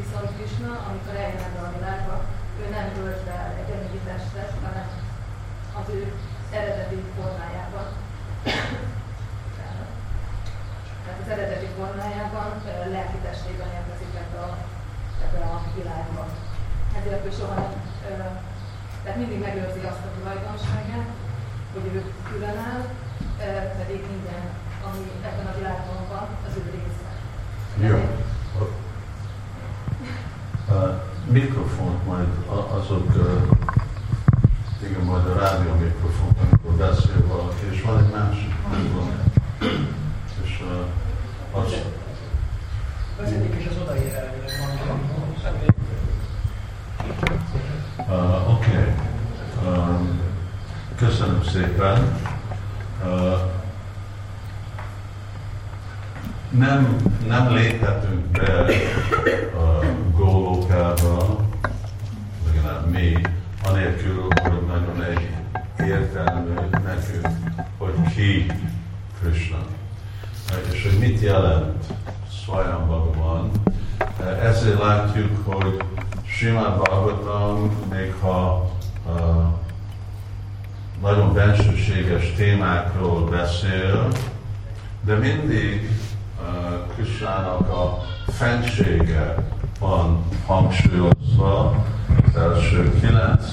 Viszont 0.00 0.28
Krishna, 0.34 0.70
amikor 0.88 1.14
eljön 1.22 1.46
ebbe 1.48 1.60
a 1.66 1.74
világba, 1.76 2.16
ő 2.60 2.64
nem 2.76 2.88
ölt 3.04 3.22
be 3.28 3.38
egy 3.60 3.70
anyagi 3.74 4.00
testet, 4.08 4.52
hanem 4.64 4.86
az 5.80 5.86
ő 5.96 6.02
eredeti 6.58 6.98
formájában. 7.16 7.86
Tehát 11.04 11.20
az 11.22 11.28
eredeti 11.34 11.68
formájában 11.76 12.48
lelki 12.94 13.18
testében 13.26 13.70
érkezik 13.78 14.12
ebbe 14.22 14.38
a, 14.48 14.50
ebbe 15.24 15.40
a 15.52 15.56
világba. 15.76 16.22
Ezért 16.98 17.26
ő 17.28 17.30
soha 17.38 17.54
nem, 17.60 17.72
tehát 19.02 19.18
mindig 19.18 19.40
megőrzi 19.40 19.82
azt 19.90 20.06
a 20.08 20.14
tulajdonságát, 20.16 21.08
hogy 21.72 21.86
ő 21.94 22.12
különáll, 22.30 22.82
pedig 23.78 24.00
minden, 24.12 24.44
ami 24.88 25.04
ebben 25.22 25.46
a 25.46 25.56
világban 25.56 26.00
van, 26.08 26.26
az 26.46 26.52
ő 26.56 26.62
része. 26.74 27.08
Jó. 27.88 27.98
A 30.76 31.02
mikrofont 31.30 32.06
majd 32.06 32.28
azok, 32.70 33.06
igen, 34.82 35.04
majd 35.04 35.26
a 35.26 35.38
rádió 35.38 35.72
mikrofon, 35.74 36.34
amikor 36.40 36.72
beszél 36.72 37.26
valaki, 37.26 37.66
és 37.70 37.82
van 37.82 38.04
egy 38.04 38.12
másik, 38.12 38.54
nem. 38.70 39.26
És 40.44 40.60
uh, 40.62 41.62
az, 41.62 41.72
Az 43.22 43.32
egyik 43.32 43.60
is 43.60 43.66
az 43.66 43.76
odaér 43.82 44.12
uh, 48.08 48.52
oké. 48.54 48.70
Okay. 48.70 48.94
Um, 49.66 50.20
köszönöm 50.96 51.42
szépen. 51.42 52.20
Uh, 53.04 53.47
nem, 56.50 56.96
nem 57.26 57.52
léphetünk 57.54 58.26
be 58.26 58.64
a 59.56 59.84
gólókába, 60.16 61.44
legalább 62.46 62.90
mi, 62.90 63.12
anélkül, 63.64 64.28
hogy 64.42 64.66
nagyon 64.66 65.02
egy 65.02 65.28
értelmű 65.86 66.54
nekünk, 66.70 67.28
hogy 67.78 68.14
ki 68.14 68.46
Krishna. 69.20 69.58
És 70.72 70.82
hogy 70.82 70.98
mit 70.98 71.20
jelent 71.20 71.84
Swayam 72.44 72.86
Bhagavan. 72.86 73.50
Ezért 74.42 74.78
látjuk, 74.82 75.46
hogy 75.46 75.82
Srimad 76.26 76.76
Bhagavatam, 76.76 77.70
még 77.90 78.14
ha 78.20 78.70
uh, 79.06 79.44
nagyon 81.02 81.34
bensőséges 81.34 82.32
témákról 82.36 83.28
beszél, 83.28 84.08
de 85.04 85.14
mindig 85.14 85.90
Krishnának 86.94 87.68
a 87.68 87.98
fentsége 88.26 89.34
van 89.80 90.24
hangsúlyozva 90.46 91.84
az 92.26 92.36
első 92.36 92.92
kilenc 93.00 93.44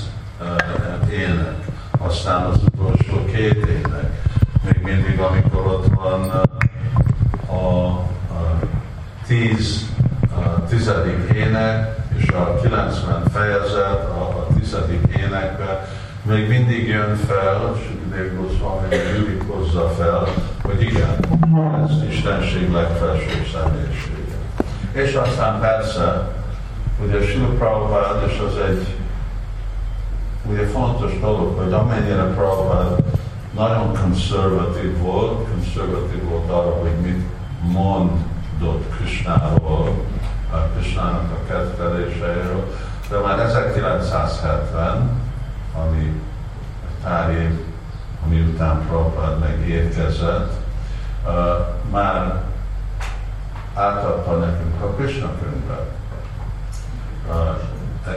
ének, 1.11 1.65
aztán 1.99 2.45
az 2.45 2.59
utolsó 2.73 3.25
két 3.25 3.65
ének. 3.65 4.21
Még 4.63 4.81
mindig, 4.83 5.19
amikor 5.19 5.65
ott 5.65 5.87
van 5.93 6.29
a, 7.49 7.99
tíz, 9.27 9.89
a 10.35 10.63
tizedik 10.63 11.29
ének 11.35 11.95
és 12.17 12.27
a 12.27 12.59
90 12.61 13.23
fejezet 13.33 14.09
a, 14.09 14.21
a 14.21 14.47
tizedik 14.59 15.15
énekben, 15.17 15.79
még 16.21 16.47
mindig 16.47 16.87
jön 16.87 17.15
fel, 17.15 17.75
Sükadév 18.15 18.37
Goswami 18.37 18.87
mindig 19.13 19.43
hozza 19.47 19.89
fel, 19.89 20.27
hogy 20.65 20.81
igen, 20.81 21.19
ez 21.83 22.03
Istenség 22.09 22.71
legfelsőbb 22.71 23.47
személyisége. 23.53 24.35
És 24.91 25.13
aztán 25.13 25.59
persze, 25.59 26.31
ugye 27.05 27.25
Sila 27.25 27.47
Prabhupád, 27.47 28.23
és 28.27 28.41
az 28.47 28.57
egy 28.69 28.95
ugye 30.49 30.65
fontos 30.65 31.19
dolog, 31.19 31.59
hogy 31.59 31.73
amennyire 31.73 32.23
Prabhupád 32.23 33.03
nagyon 33.55 33.93
konzervatív 34.01 34.97
volt, 34.97 35.47
konzervatív 35.49 36.23
volt 36.29 36.49
arra, 36.49 36.75
hogy 36.81 36.95
mit 37.01 37.25
mondott 37.61 38.95
Krishnáról, 38.95 39.89
a 40.51 40.57
Krishnának 40.57 41.31
a 41.31 41.47
kedveléseiről, 41.47 42.73
de 43.09 43.17
már 43.17 43.39
1970, 43.39 45.21
ami 45.83 46.21
pár 47.03 47.29
év, 47.29 47.59
ami 48.55 48.63
után 48.63 48.85
Prabhupád 48.87 49.39
megérkezett, 49.39 50.53
már 51.91 52.41
átadta 53.73 54.37
nekünk 54.37 54.81
a 54.81 54.87
Krishna 54.87 55.31
könyvet. 55.41 55.93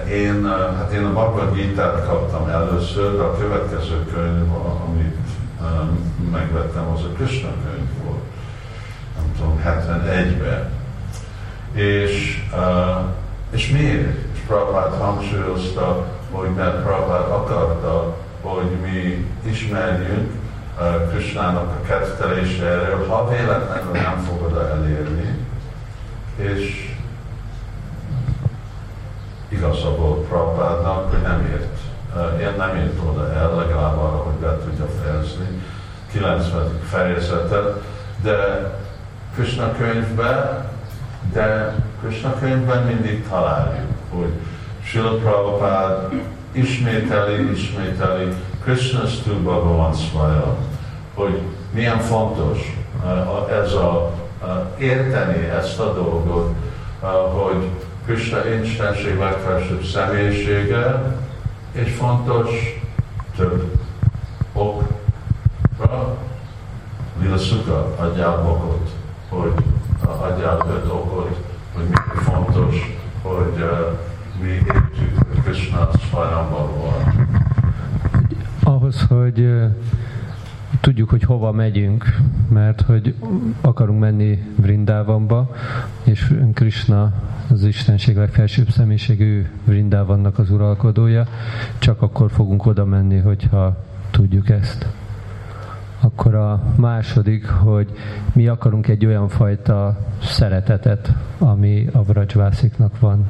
Én, 0.08 0.46
hát 0.76 0.92
én 0.92 1.04
a 1.04 1.12
Bhagavad 1.12 1.54
gita 1.54 2.04
kaptam 2.06 2.48
először, 2.48 3.16
de 3.16 3.22
a 3.22 3.36
következő 3.36 4.04
könyv, 4.04 4.52
amit 4.86 5.16
megvettem, 6.30 6.88
az 6.88 7.02
a 7.02 7.08
Krishna 7.16 7.48
könyv 7.64 8.04
volt. 8.04 8.22
tudom, 9.36 9.62
71-ben. 9.64 10.70
És, 11.72 12.44
és 13.50 13.70
miért? 13.70 14.16
És 14.32 14.38
Prabhupád 14.46 14.92
hangsúlyozta, 15.00 16.04
hogy 16.30 16.50
mert 16.56 16.82
Prabhupád 16.82 17.30
akarta, 17.30 18.16
hogy 18.42 18.70
mi 18.82 19.26
ismerjünk 19.50 20.32
Krishnának 21.10 21.70
a 21.70 21.86
kettelése 21.86 22.64
erről, 22.64 23.06
ha 23.06 23.28
véletlenül 23.28 23.92
nem 23.92 24.18
fogod 24.18 24.56
elérni, 24.56 25.46
és 26.36 26.94
igaza 29.48 29.96
volt 29.96 30.26
Prabhupádnak, 30.28 31.10
hogy 31.10 31.22
nem 31.22 31.46
ért, 31.50 31.78
én 32.40 32.54
nem 32.56 32.76
ért 32.76 32.98
oda 33.08 33.32
el, 33.32 33.54
legalább 33.54 33.98
arra, 33.98 34.16
hogy 34.16 34.34
be 34.34 34.58
tudja 34.64 34.86
fejezni 35.02 35.62
90. 36.12 36.80
fejezetet, 36.84 37.82
de 38.22 38.70
Krishna 39.34 39.72
könyvben, 39.72 40.68
de 41.32 41.74
Krishna 42.00 42.34
könyvben 42.38 42.82
mindig 42.82 43.28
találjuk, 43.28 43.90
hogy 44.10 44.32
Srila 44.82 45.16
Prabhupád 45.16 46.12
ismételi, 46.52 47.50
ismételi. 47.52 48.32
Krishna 48.62 49.06
Stuba 49.06 49.62
van 49.62 49.92
Svaya, 49.92 50.56
hogy 51.14 51.40
milyen 51.70 51.98
fontos 51.98 52.76
uh, 53.04 53.52
ez 53.52 53.72
a 53.72 54.12
uh, 54.42 54.82
érteni 54.82 55.48
ezt 55.48 55.80
a 55.80 55.92
dolgot, 55.92 56.54
uh, 57.02 57.08
hogy 57.42 57.68
Krishna 58.06 58.38
Istenség 58.62 59.18
legfelsőbb 59.18 59.84
személyisége, 59.84 61.16
és 61.72 61.94
fontos 61.94 62.50
több 63.36 63.78
okra, 64.52 66.16
Lila 67.20 67.36
Sukha 67.36 67.94
adjál 67.96 68.46
okot, 68.46 68.90
hogy 69.28 69.52
adjál 70.00 70.66
öt 70.70 70.90
okot, 70.92 71.36
hogy 71.74 71.84
mi 71.88 72.20
fontos, 72.22 72.96
hogy 73.22 73.60
uh, 73.60 73.98
mi 74.40 74.48
értjük, 74.48 75.18
hogy 75.28 75.42
Krishna 75.44 75.88
Svajamban 76.08 76.68
van. 76.80 77.28
Ahhoz, 78.62 79.06
hogy 79.38 79.70
tudjuk, 80.80 81.10
hogy 81.10 81.22
hova 81.22 81.52
megyünk, 81.52 82.16
mert 82.48 82.80
hogy 82.80 83.14
akarunk 83.60 84.00
menni 84.00 84.38
Vrindávamba, 84.56 85.54
és 86.02 86.34
Krishna 86.54 87.12
az 87.50 87.64
Istenség 87.64 88.16
legfelsőbb 88.16 88.70
személyiség, 88.70 89.20
ő 89.20 89.50
Vrindávannak 89.64 90.38
az 90.38 90.50
uralkodója, 90.50 91.26
csak 91.78 92.02
akkor 92.02 92.30
fogunk 92.30 92.66
oda 92.66 92.84
menni, 92.84 93.18
hogyha 93.18 93.84
tudjuk 94.10 94.48
ezt. 94.48 94.86
Akkor 96.00 96.34
a 96.34 96.62
második, 96.76 97.46
hogy 97.46 97.90
mi 98.32 98.46
akarunk 98.46 98.88
egy 98.88 99.06
olyan 99.06 99.28
fajta 99.28 99.98
szeretetet, 100.22 101.12
ami 101.38 101.88
a 101.92 102.02
Vrajvásziknak 102.02 102.98
van. 102.98 103.26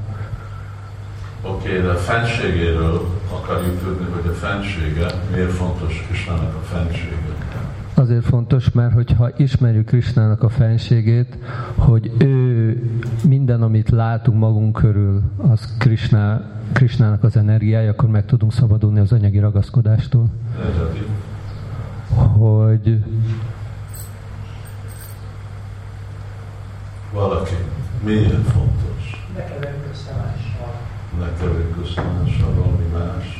Oké, 1.42 1.68
okay, 1.68 1.80
de 1.80 1.88
a 1.88 1.94
fenségéről 1.94 3.17
akarjuk 3.48 3.82
tudni, 3.82 4.06
hogy 4.12 4.26
a 4.26 4.32
fensége, 4.32 5.06
miért 5.32 5.50
fontos 5.50 6.06
Kisnának 6.10 6.54
a 6.54 6.60
fensége? 6.60 7.16
Azért 7.94 8.24
fontos, 8.24 8.70
mert 8.70 8.92
hogyha 8.92 9.30
ismerjük 9.36 9.86
Krisnának 9.86 10.42
a 10.42 10.48
fenségét, 10.48 11.38
hogy 11.76 12.12
ő 12.18 12.82
minden, 13.24 13.62
amit 13.62 13.90
látunk 13.90 14.38
magunk 14.38 14.72
körül, 14.72 15.22
az 15.36 15.74
Krishna, 15.78 16.40
Krishnának 16.72 17.22
az 17.24 17.36
energiája, 17.36 17.90
akkor 17.90 18.08
meg 18.08 18.24
tudunk 18.24 18.52
szabadulni 18.52 18.98
az 18.98 19.12
anyagi 19.12 19.38
ragaszkodástól. 19.38 20.26
Hogy 22.38 23.04
valaki 27.12 27.54
miért 28.04 28.48
fontos? 28.48 29.26
Ne 29.36 29.44
keverjük 29.44 29.88
össze 29.90 30.10
mással. 30.12 30.74
Ne 31.18 31.32
keverjük 31.38 31.76
össze 31.82 32.02
mással, 32.02 32.54
valami 32.54 32.86
más. 32.92 33.37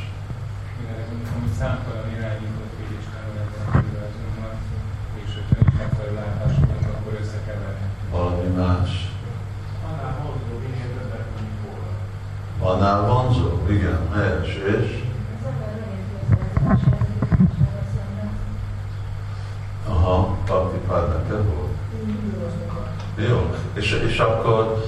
Számtalan 1.58 2.08
irányított 2.16 2.72
védéskáról 2.78 3.36
ebben 3.42 3.62
a 3.66 3.76
univerzumban, 3.78 4.54
és 5.24 5.30
hogyha 5.36 5.56
nincs 5.60 5.76
megfelelő 5.80 6.14
látásunk, 6.14 6.70
akkor 6.94 7.12
összekevernek. 7.20 7.90
Valami 8.10 8.48
más. 8.60 8.90
Annál 9.88 10.14
vonzó, 10.22 10.54
minél 10.64 10.90
többet 10.96 11.26
mondjuk 11.34 11.58
róla. 11.66 11.90
Annál 12.72 13.00
vonzó? 13.08 13.48
Igen, 13.68 14.00
helyes. 14.14 14.54
És? 14.76 15.02
Aha, 19.88 20.36
Bhakti 20.44 20.78
Pád 20.86 21.08
neked 21.08 21.44
volt? 21.44 21.76
Jó, 23.28 23.54
és, 23.74 23.90
és 24.08 24.18
akkor 24.18 24.84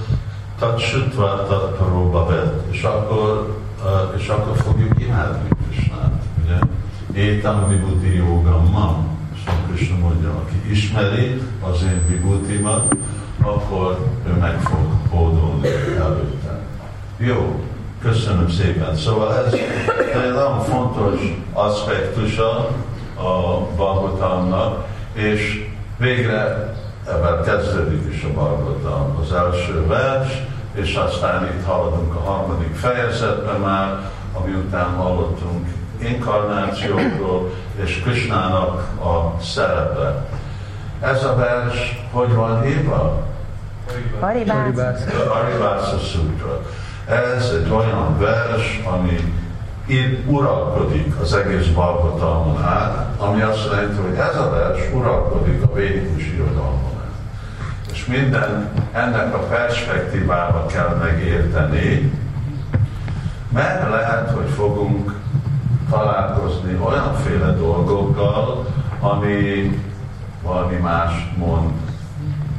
tatsutva 0.59 1.45
tatparóba 1.47 2.25
vett, 2.25 2.71
és 2.71 2.83
akkor, 2.83 3.59
uh, 3.83 4.17
és 4.17 4.27
akkor 4.27 4.57
fogjuk 4.57 5.01
imádni 5.01 5.49
Krishnát, 5.69 6.23
ugye? 6.43 6.59
Étam 7.41 7.69
vibhuti 7.69 8.15
yogamam, 8.15 9.17
és 9.33 9.39
Krishna 9.67 9.97
mondja, 9.97 10.29
aki 10.29 10.71
ismeri 10.71 11.41
az 11.61 11.83
én 11.83 12.07
vibhutimat, 12.07 12.95
akkor 13.41 14.07
ő 14.27 14.31
meg 14.31 14.59
fog 14.59 14.87
hódolni 15.09 15.67
előtte. 15.99 16.59
Jó, 17.17 17.59
köszönöm 18.01 18.49
szépen. 18.49 18.95
Szóval 18.95 19.45
ez 19.45 19.53
egy 19.53 20.33
nagyon 20.33 20.59
fontos 20.59 21.19
aspektusa 21.53 22.69
a 23.15 23.57
Bhagavatamnak, 23.75 24.85
és 25.13 25.69
végre 25.97 26.73
ebben 27.07 27.43
kezdődik 27.43 28.13
is 28.13 28.23
a 28.23 28.33
Bhagavatam, 28.33 29.17
az 29.21 29.33
első 29.33 29.87
vers, 29.87 30.41
és 30.73 30.95
aztán 30.95 31.43
itt 31.45 31.65
haladunk 31.65 32.15
a 32.15 32.19
harmadik 32.19 32.75
fejezetben 32.75 33.59
már, 33.59 34.11
ami 34.33 34.53
után 34.53 34.89
hallottunk 34.89 35.67
inkarnációkról, 36.01 37.53
és 37.83 38.01
Krishnának 38.03 38.79
a 39.03 39.41
szerepe. 39.41 40.25
Ez 41.01 41.23
a 41.23 41.35
vers 41.35 42.01
hogy 42.11 42.33
van 42.33 42.61
hívva? 42.61 43.27
Paribász. 44.19 45.05
Arivasa 45.29 45.97
Sutra. 45.97 46.61
Ez 47.05 47.51
egy 47.53 47.71
olyan 47.71 48.17
vers, 48.19 48.81
ami 48.85 49.33
itt 49.85 50.29
uralkodik 50.29 51.19
az 51.21 51.33
egész 51.33 51.67
Bhagavatamon 51.67 52.63
át, 52.63 53.07
ami 53.17 53.41
azt 53.41 53.65
jelenti, 53.65 54.01
hogy 54.01 54.15
ez 54.15 54.35
a 54.35 54.49
vers 54.49 54.79
uralkodik 54.93 55.63
a 55.63 55.73
védikus 55.73 56.25
irodalmon 56.25 56.91
át. 56.99 57.11
És 57.91 58.05
minden 58.05 58.69
ennek 58.91 59.33
a 59.33 59.37
perspektívába 59.37 60.65
kell 60.65 60.95
megérteni, 61.03 62.11
mert 63.49 63.89
lehet, 63.89 64.31
hogy 64.31 64.49
fogunk 64.49 65.20
találkozni 65.91 66.77
olyanféle 66.81 67.51
dolgokkal, 67.53 68.65
ami 68.99 69.69
valami 70.43 70.75
más 70.75 71.33
mond, 71.37 71.71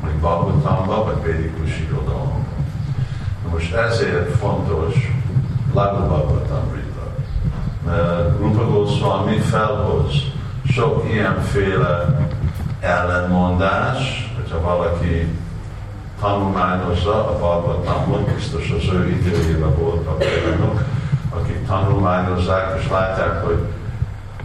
vagy 0.02 0.12
Bhagavatamban, 0.20 1.04
vagy 1.04 1.22
védikus 1.22 1.80
irodalomban. 1.80 2.44
Most 3.50 3.74
ezért 3.74 4.36
fontos 4.36 4.94
Lagu 5.74 6.06
Bhagavatamrita, 6.06 7.06
mert 7.86 8.38
Rupa 8.38 8.64
Goswami 8.64 9.38
felhoz 9.38 10.14
sok 10.64 11.04
ilyenféle 11.12 12.26
ellenmondás, 12.80 14.30
hogyha 14.36 14.60
valaki 14.60 15.28
tanulmányozza 16.20 17.28
a 17.28 17.36
Bhagavatamot, 17.38 18.34
biztos 18.34 18.70
az 18.70 18.92
ő 18.92 19.08
időjében 19.08 19.74
voltak 19.78 20.20
olyanok, 20.20 20.80
akik 21.34 21.66
tanulmányozzák, 21.66 22.78
és 22.80 22.88
látják, 22.90 23.44
hogy 23.44 23.58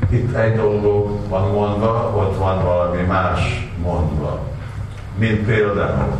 itt 0.09 0.35
egy 0.35 0.55
dolog 0.55 1.27
van 1.29 1.51
mondva, 1.51 2.11
ott 2.15 2.37
van 2.37 2.63
valami 2.63 3.01
más 3.01 3.69
mondva. 3.81 4.39
Mint 5.17 5.45
például 5.45 6.15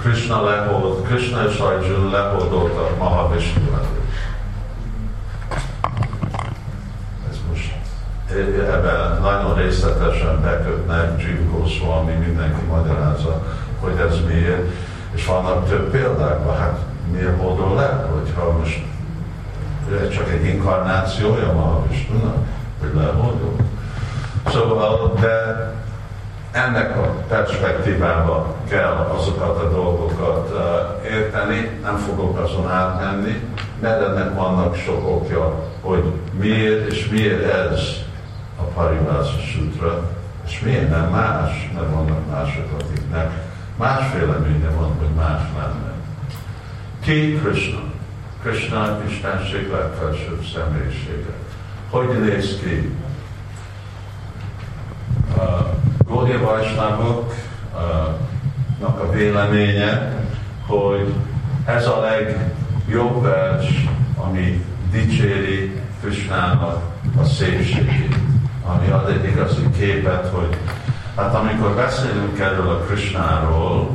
Krishna 0.00 0.42
lehold, 0.42 1.02
Krishna 1.02 1.44
és 1.44 1.58
Arjuna 1.58 2.10
leholdoltak 2.10 2.98
Mahavishnu 2.98 3.62
előtt. 3.72 4.10
Ez 7.30 7.36
most 7.50 7.74
ebben 8.58 9.20
nagyon 9.20 9.54
részletesen 9.54 10.40
bekötnek, 10.40 11.22
Jiv 11.22 11.50
Goswami, 11.50 12.12
mindenki 12.12 12.64
magyarázza, 12.64 13.42
hogy 13.80 13.96
ez 14.08 14.16
miért, 14.26 14.70
és 15.14 15.26
vannak 15.26 15.68
több 15.68 15.90
példák, 15.90 16.58
hát 16.58 16.78
miért 17.12 17.40
holdol 17.40 17.74
le, 17.74 18.08
hogyha 18.12 18.58
most 18.58 18.91
csak 20.10 20.30
egy 20.30 20.44
inkarnációja 20.44 21.52
Mahavishnunak, 21.52 22.36
hogy 22.80 22.90
leholdol. 22.94 23.56
Szóval, 24.46 25.12
de 25.20 25.70
ennek 26.52 26.96
a 26.96 27.00
perspektívába 27.28 28.54
kell 28.68 29.14
azokat 29.18 29.58
a 29.58 29.70
dolgokat 29.70 30.50
uh, 30.50 31.10
érteni, 31.10 31.78
nem 31.82 31.96
fogok 31.96 32.38
azon 32.38 32.70
átmenni, 32.70 33.48
mert 33.80 34.08
ennek 34.08 34.34
vannak 34.34 34.76
sok 34.76 35.08
okja, 35.08 35.54
hogy 35.80 36.04
miért 36.38 36.90
és 36.90 37.08
miért 37.08 37.52
ez 37.52 37.80
a 38.58 38.62
Parivasa 38.62 39.38
Sutra, 39.38 40.10
és 40.46 40.60
miért 40.60 40.90
nem 40.90 41.08
más, 41.10 41.70
mert 41.74 41.90
vannak 41.90 42.30
mások, 42.30 42.66
akiknek 42.80 43.30
más 43.76 44.12
véleménye 44.12 44.68
van, 44.68 44.90
hogy 44.98 45.14
más 45.16 45.40
lenne. 45.56 45.92
Ki 47.00 47.40
Krishna? 47.42 47.91
Krishna 48.42 49.00
Istenség 49.08 49.70
legfelsőbb 49.70 50.44
személyisége. 50.54 51.32
Hogy 51.90 52.20
néz 52.20 52.58
ki? 52.62 52.96
Uh, 56.06 56.40
Vaisnavoknak 56.40 57.30
a 59.00 59.10
véleménye, 59.12 60.22
hogy 60.66 61.14
ez 61.64 61.86
a 61.86 62.00
legjobb 62.00 63.22
vers, 63.22 63.66
ami 64.16 64.64
dicséri 64.90 65.80
Krishnának 66.00 66.82
a 67.20 67.24
szépségét, 67.24 68.16
ami 68.64 68.88
ad 68.90 69.10
egy 69.10 69.24
igazi 69.24 69.70
képet, 69.78 70.28
hogy 70.28 70.56
hát 71.16 71.34
amikor 71.34 71.74
beszélünk 71.74 72.38
erről 72.38 72.68
a 72.68 72.78
Krishnáról, 72.78 73.90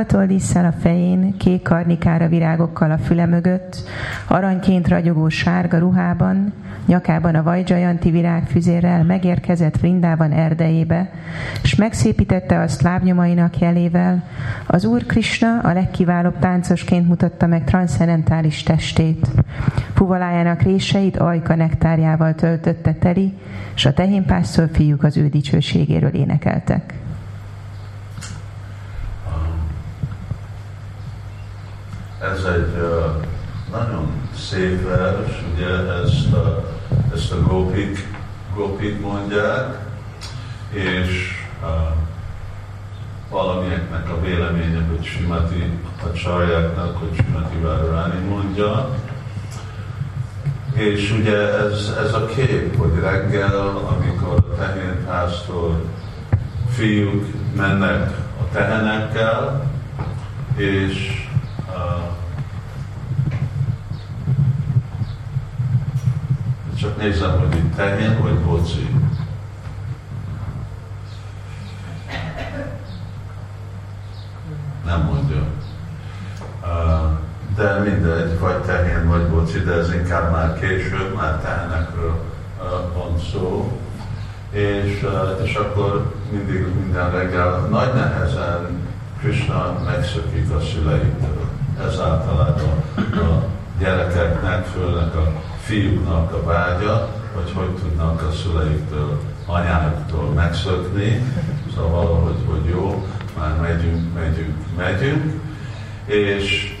Amint 0.00 0.12
pávatol 0.12 0.36
díszsel 0.36 0.64
a 0.64 0.80
fején, 0.80 1.36
kék 1.36 1.62
karnikára 1.62 2.28
virágokkal 2.28 2.90
a 2.90 2.98
füle 2.98 3.26
mögött, 3.26 3.82
aranyként 4.28 4.88
ragyogó 4.88 5.28
sárga 5.28 5.78
ruhában, 5.78 6.52
nyakában 6.86 7.34
a 7.34 7.42
vajjajanti 7.42 8.10
virágfüzérrel 8.10 9.04
megérkezett 9.04 9.76
Vrindában 9.78 10.32
erdejébe, 10.32 11.10
és 11.62 11.74
megszépítette 11.74 12.60
azt 12.60 12.82
lábnyomainak 12.82 13.58
jelével, 13.58 14.24
az 14.66 14.84
Úr 14.84 15.06
Krishna 15.06 15.58
a 15.58 15.72
legkiválóbb 15.72 16.38
táncosként 16.38 17.08
mutatta 17.08 17.46
meg 17.46 17.64
transzcendentális 17.64 18.62
testét. 18.62 19.26
Fuvalájának 19.94 20.62
réseit 20.62 21.16
ajka 21.16 21.54
nektárjával 21.54 22.34
töltötte 22.34 22.92
teli, 22.92 23.34
és 23.74 23.86
a 23.86 23.92
tehénpásztor 23.92 24.68
fiúk 24.72 25.02
az 25.02 25.16
ő 25.16 25.28
dicsőségéről 25.28 26.14
énekeltek. 26.14 26.94
Ez 32.20 32.44
egy 32.44 32.76
nagyon 33.70 34.10
szép 34.36 34.88
vers, 34.88 35.42
ugye 35.54 35.68
ezt 36.04 36.32
a, 36.32 36.64
ezt 37.14 37.32
a 37.32 37.42
gópik, 37.42 38.08
gópik 38.54 39.00
mondják, 39.00 39.78
és 40.70 41.32
valamieknek 43.30 44.10
a 44.10 44.20
véleménye, 44.20 44.86
hogy 44.88 45.04
Simati 45.04 45.78
a 46.02 46.12
csarjáknak, 46.12 46.96
hogy 46.96 47.14
Simati 47.24 47.56
Várváni 47.62 48.26
mondja. 48.28 48.88
És 50.74 51.10
ugye 51.10 51.36
ez, 51.36 51.94
ez 52.04 52.12
a 52.12 52.26
kép, 52.26 52.76
hogy 52.76 53.00
reggel, 53.00 53.66
amikor 53.98 54.44
a 54.50 54.54
tehénpásztor 54.54 55.84
fiúk 56.68 57.26
mennek 57.56 58.10
a 58.40 58.52
tehenekkel, 58.52 59.70
és 60.56 61.28
csak 66.80 66.96
nézem, 66.96 67.38
hogy 67.38 67.56
itt 67.56 67.74
tehén 67.74 68.22
vagy 68.22 68.38
boci. 68.38 68.96
Nem 74.84 75.02
mondja. 75.02 75.42
De 77.56 77.78
mindegy, 77.78 78.38
vagy 78.38 78.62
tehén 78.62 79.08
vagy 79.08 79.26
boci, 79.26 79.58
de 79.58 79.72
ez 79.72 79.94
inkább 79.94 80.30
már 80.30 80.58
később, 80.60 81.14
már 81.14 81.40
tehenekről 81.40 82.22
van 82.94 83.18
szó. 83.32 83.78
És, 84.50 85.06
és 85.44 85.54
akkor 85.54 86.14
mindig 86.30 86.66
minden 86.74 87.10
reggel 87.10 87.66
nagy 87.70 87.94
nehezen 87.94 88.88
Krishna 89.18 89.82
megszökik 89.84 90.50
a 90.50 90.60
szüleitől. 90.60 91.39
Ez 91.86 92.00
általában 92.00 92.82
a 93.12 93.44
gyerekeknek, 93.78 94.66
főleg 94.66 95.14
a 95.14 95.32
fiúknak 95.60 96.32
a 96.32 96.42
vágya, 96.44 97.08
hogy 97.34 97.52
hogy 97.54 97.74
tudnak 97.74 98.22
a 98.22 98.32
szüleiktől, 98.32 99.20
anyáktól 99.46 100.30
megszökni, 100.34 101.24
szóval 101.74 101.90
valahogy, 101.90 102.44
hogy 102.46 102.64
jó, 102.70 103.06
már 103.38 103.56
megyünk, 103.60 104.14
megyünk, 104.14 104.56
megyünk, 104.76 105.40
és, 106.04 106.76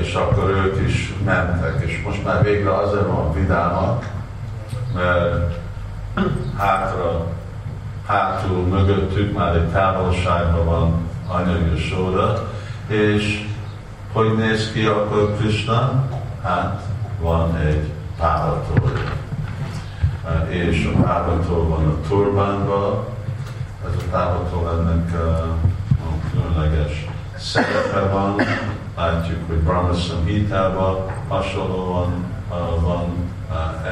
és 0.00 0.14
akkor 0.14 0.50
ők 0.50 0.88
is 0.88 1.14
mentek, 1.24 1.82
és 1.86 2.02
most 2.04 2.24
már 2.24 2.42
végre 2.42 2.76
azért 2.76 3.06
van 3.06 3.32
vidámak, 3.32 4.06
mert 4.94 5.58
hátra, 6.58 7.26
hátul, 8.06 8.62
mögöttük 8.62 9.36
már 9.36 9.56
egy 9.56 9.68
távolságban 9.68 10.64
van 10.64 11.08
anyagi 11.26 11.78
sóra, 11.78 12.50
és 12.86 13.46
hogy 14.16 14.36
néz 14.36 14.72
ki 14.72 14.84
akkor 14.84 15.36
Krishna? 15.38 16.04
Hát 16.42 16.82
van 17.20 17.56
egy 17.56 17.90
páratolja. 18.18 19.12
És 20.48 20.90
a 20.94 21.02
páratol 21.02 21.68
van 21.68 21.86
a 21.86 22.08
turbánban, 22.08 23.04
ez 23.86 24.02
a 24.02 24.10
páratol 24.10 24.70
ennek 24.70 25.14
a 25.90 26.30
különleges 26.30 27.06
szerepe 27.36 28.00
van, 28.00 28.34
látjuk, 28.96 29.46
hogy 29.46 29.56
Brahma 29.56 29.94
Samhitában 29.94 30.96
hasonlóan 31.28 32.24
van 32.80 33.14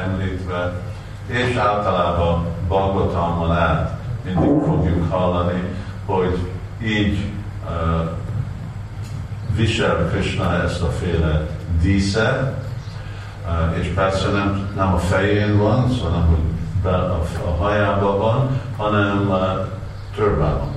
említve, 0.05 0.81
és 1.27 1.55
általában 1.55 2.45
Bhagavatamon 2.67 3.51
át 3.51 3.99
mindig 4.23 4.65
fogjuk 4.65 5.11
hallani, 5.11 5.63
hogy 6.05 6.37
így 6.83 7.33
visel 9.55 10.09
Krishna 10.11 10.63
ezt 10.63 10.81
a 10.81 10.89
féle 10.89 11.47
díszet, 11.81 12.53
és 13.79 13.87
persze 13.87 14.29
nem, 14.29 14.69
nem 14.75 14.93
a 14.93 14.97
fején 14.97 15.57
van, 15.57 15.91
szóval 15.91 16.11
nem, 16.11 16.27
hogy 16.27 16.37
be, 16.83 16.95
a, 16.95 17.21
a 17.45 17.55
hajában 17.63 18.17
van, 18.17 18.61
hanem 18.77 19.27
uh, 19.29 19.67
turbában. 20.15 20.73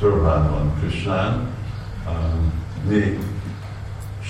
Turbán 0.00 0.50
van 0.50 0.72
Krishnán. 0.80 1.46
Mi 2.88 3.18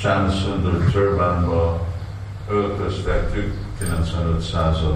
Sámszundar 0.01 0.91
turbánba 0.93 1.87
öltöztettük 2.49 3.55
95% 3.81 4.95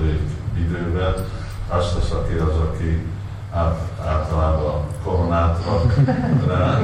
időben 0.57 1.15
azt 1.69 1.97
az, 1.97 2.11
aki 2.11 2.35
az, 2.35 2.55
aki 2.57 3.07
át, 3.53 3.79
általában 4.07 4.85
koronát 5.05 5.65
rak 5.65 5.95
rá. 6.47 6.79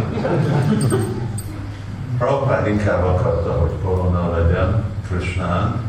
Prabhupád 2.18 2.66
inkább 2.66 3.04
akarta, 3.04 3.52
hogy 3.52 3.70
korona 3.84 4.38
legyen 4.38 4.84
Krishnán, 5.08 5.80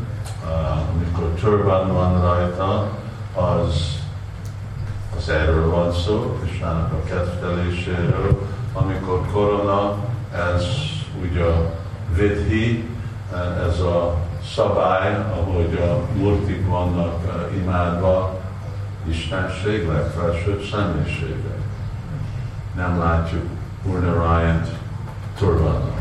amikor 0.94 1.24
turban 1.40 1.92
van 1.92 2.20
rajta, 2.20 2.88
az, 3.34 3.98
az 5.16 5.28
erről 5.28 5.70
van 5.70 5.92
szó, 5.92 6.38
Krishnának 6.40 6.92
a 6.92 7.02
kedveléséről, 7.08 8.48
amikor 8.72 9.20
korona, 9.32 9.96
ez 10.54 10.64
ugye 11.22 11.44
a 11.44 11.70
vidhi, 12.14 12.88
ez 13.68 13.80
a 13.80 14.14
szabály, 14.54 15.14
ahogy 15.14 15.74
a 15.74 16.18
murtik 16.18 16.68
vannak 16.68 17.48
imádva, 17.56 18.38
Istenség 19.08 19.88
legfelsőbb 19.88 20.62
személyisége. 20.70 21.54
Nem 22.76 22.98
látjuk 22.98 23.44
Urnarayant 23.84 24.68
turbannak, 25.38 25.99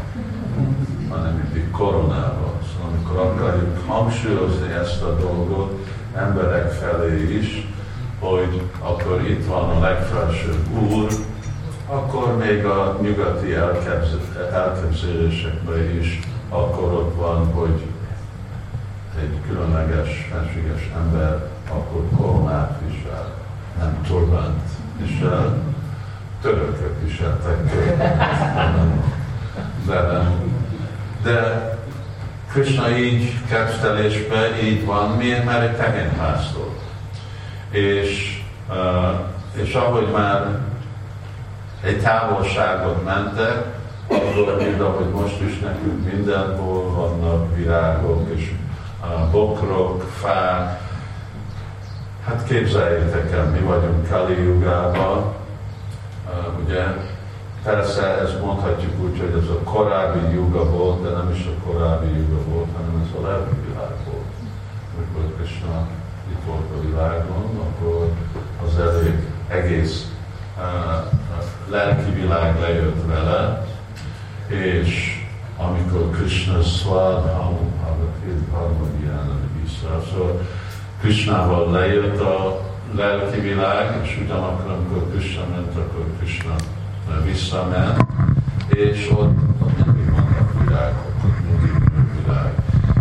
hanem 1.09 1.33
mindig 1.43 1.71
koronával. 1.71 2.59
Szóval 2.71 2.91
amikor 2.91 3.17
akarjuk 3.17 3.87
hangsúlyozni 3.87 4.71
ezt 4.71 5.01
a 5.01 5.15
dolgot 5.15 5.87
emberek 6.15 6.71
felé 6.71 7.37
is, 7.37 7.67
hogy 8.19 8.61
akkor 8.79 9.21
itt 9.29 9.45
van 9.45 9.69
a 9.69 9.79
legfelsőbb 9.79 10.67
Úr, 10.91 11.07
akkor 11.87 12.37
még 12.37 12.65
a 12.65 12.97
nyugati 13.01 13.53
elképzelésekben 14.53 15.99
is 15.99 16.19
akkor 16.49 16.93
ott 16.93 17.15
van, 17.15 17.53
hogy 17.53 17.85
egy 19.19 19.39
különleges, 19.47 20.29
fenséges 20.31 20.89
ember, 20.95 21.49
akkor 21.69 22.09
koronát 22.17 22.79
visel, 22.87 23.33
nem 23.79 24.01
turbant 24.07 24.61
visel, 24.97 25.57
törökök 26.41 27.01
viseltek 27.03 27.57
de, 29.89 30.31
de 31.23 31.69
Krishna 32.51 32.89
így 32.89 33.45
keresztelésben 33.47 34.55
így 34.63 34.85
van, 34.85 35.09
miért? 35.09 35.45
Mert 35.45 35.61
egy 35.61 35.75
tegén 35.75 36.17
pásztor. 36.17 36.69
És, 37.69 38.41
és 39.53 39.73
ahogy 39.73 40.07
már 40.13 40.59
egy 41.83 42.01
távolságot 42.01 43.05
mentek, 43.05 43.63
akkor, 44.07 44.57
mint 44.57 44.81
ahogy 44.81 45.09
most 45.09 45.41
is 45.41 45.59
nekünk 45.59 46.13
mindenhol 46.13 46.93
vannak 46.93 47.55
virágok, 47.55 48.29
és 48.35 48.51
bokrok, 49.31 50.03
fák, 50.21 50.87
Hát 52.29 52.43
képzeljétek 52.47 53.31
el, 53.31 53.45
mi 53.45 53.59
vagyunk 53.59 54.09
Kali 54.09 54.43
Jugában, 54.43 55.33
ugye 56.65 56.83
Persze 57.63 58.03
ezt 58.03 58.41
mondhatjuk 58.41 59.03
úgy, 59.03 59.19
hogy 59.19 59.41
ez 59.43 59.49
a 59.49 59.63
korábbi 59.63 60.33
juga 60.33 60.69
volt, 60.69 61.03
de 61.03 61.09
nem 61.09 61.31
is 61.33 61.45
a 61.45 61.69
korábbi 61.69 62.17
juga 62.17 62.41
volt, 62.43 62.67
hanem 62.75 63.03
ez 63.05 63.21
a 63.21 63.27
lelki 63.27 63.55
világ 63.67 63.91
volt. 64.05 64.31
Amikor 64.95 65.35
Krishna 65.37 65.87
itt 66.31 66.43
volt 66.45 66.69
a 66.77 66.81
világon, 66.87 67.59
akkor 67.59 68.09
az 68.65 68.79
elég 68.79 69.27
egész 69.47 70.11
uh, 70.57 71.11
lelki 71.69 72.11
világ 72.11 72.59
lejött 72.59 73.05
vele, 73.07 73.67
és 74.47 75.23
amikor 75.57 76.09
Krishna 76.09 76.61
Swadham 76.61 77.57
Harmadhyana 78.51 79.37
vissza, 79.61 80.01
szóval 80.11 80.41
Krishnával 81.01 81.71
lejött 81.71 82.19
a 82.19 82.61
lelki 82.95 83.39
világ, 83.39 83.99
és 84.03 84.19
ugyanakkor, 84.23 84.71
amikor 84.71 85.09
Krishna 85.11 85.43
ment, 85.51 85.75
akkor 85.75 86.05
Krishna 86.17 86.55
visszament, 87.25 88.05
és 88.67 89.09
ott, 89.11 89.37
ott 89.61 89.85
mindig 89.85 90.11
vannak 90.11 90.63
virágok, 90.63 91.13
ott 91.25 91.39
mindig 91.45 91.91
virág. 92.15 92.53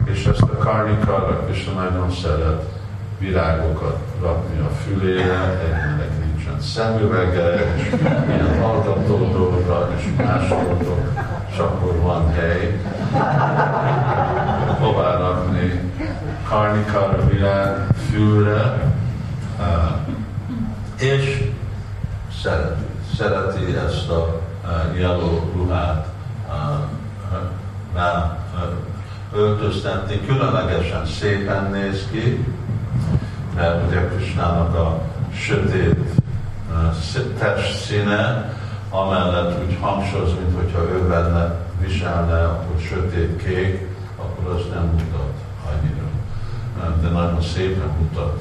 És 0.04 0.26
ezt 0.26 0.42
a 0.42 0.56
karnikára 0.58 1.48
is 1.50 1.64
nagyon 1.74 2.10
szeret 2.10 2.76
virágokat 3.18 3.98
rakni 4.22 4.58
a 4.58 4.68
fülére, 4.68 5.60
egynek 5.60 6.24
nincsen 6.24 6.60
szemüvege, 6.60 7.74
és 7.76 7.92
ilyen 8.28 8.60
hallgató 8.60 9.16
dolgokra, 9.16 9.90
és 9.96 10.08
más 10.16 10.48
dolgok, 10.48 11.12
és 11.52 11.58
akkor 11.58 11.96
van 12.00 12.32
hely. 12.32 12.80
Hová 14.78 15.16
rakni 15.16 15.92
karnikára 16.48 17.28
virág 17.28 17.86
fülre, 18.10 18.92
és 20.98 21.52
szereti 22.42 22.88
szereti 23.18 23.76
ezt 23.76 24.09
a 24.09 24.40
jeló 24.96 25.50
ruhát 25.54 26.07
rá 27.94 28.38
öltöztetni. 29.33 30.20
Különlegesen 30.26 31.07
szépen 31.07 31.70
néz 31.70 32.07
ki, 32.11 32.46
mert 33.54 33.87
ugye 33.87 34.09
Krisnának 34.09 34.74
a 34.74 35.00
sötét 35.33 35.98
test 37.38 37.85
színe, 37.85 38.54
amellett 38.90 39.64
úgy 39.64 39.76
hangsúlyoz, 39.81 40.33
mint 40.35 40.57
hogyha 40.57 40.83
ő 40.83 41.09
benne 41.09 41.54
viselne, 41.81 42.44
akkor 42.44 42.81
sötét 42.88 43.42
kék, 43.42 43.88
akkor 44.16 44.54
az 44.54 44.62
nem 44.74 44.85
mutat 44.85 45.33
annyira. 45.68 46.09
De 47.02 47.09
nagyon 47.09 47.42
szépen 47.42 47.90
mutat 47.98 48.38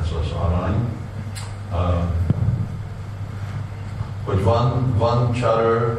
ez 0.00 0.08
az 0.20 0.30
arany 0.30 0.74
hogy 4.26 4.42
van, 4.42 4.94
van 4.98 5.32
charter, 5.32 5.96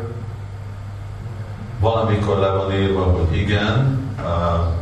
valamikor 1.79 2.37
le 2.37 2.49
van 2.49 2.71
írva, 2.71 3.03
hogy 3.03 3.37
igen, 3.37 3.99
uh, 4.19 4.73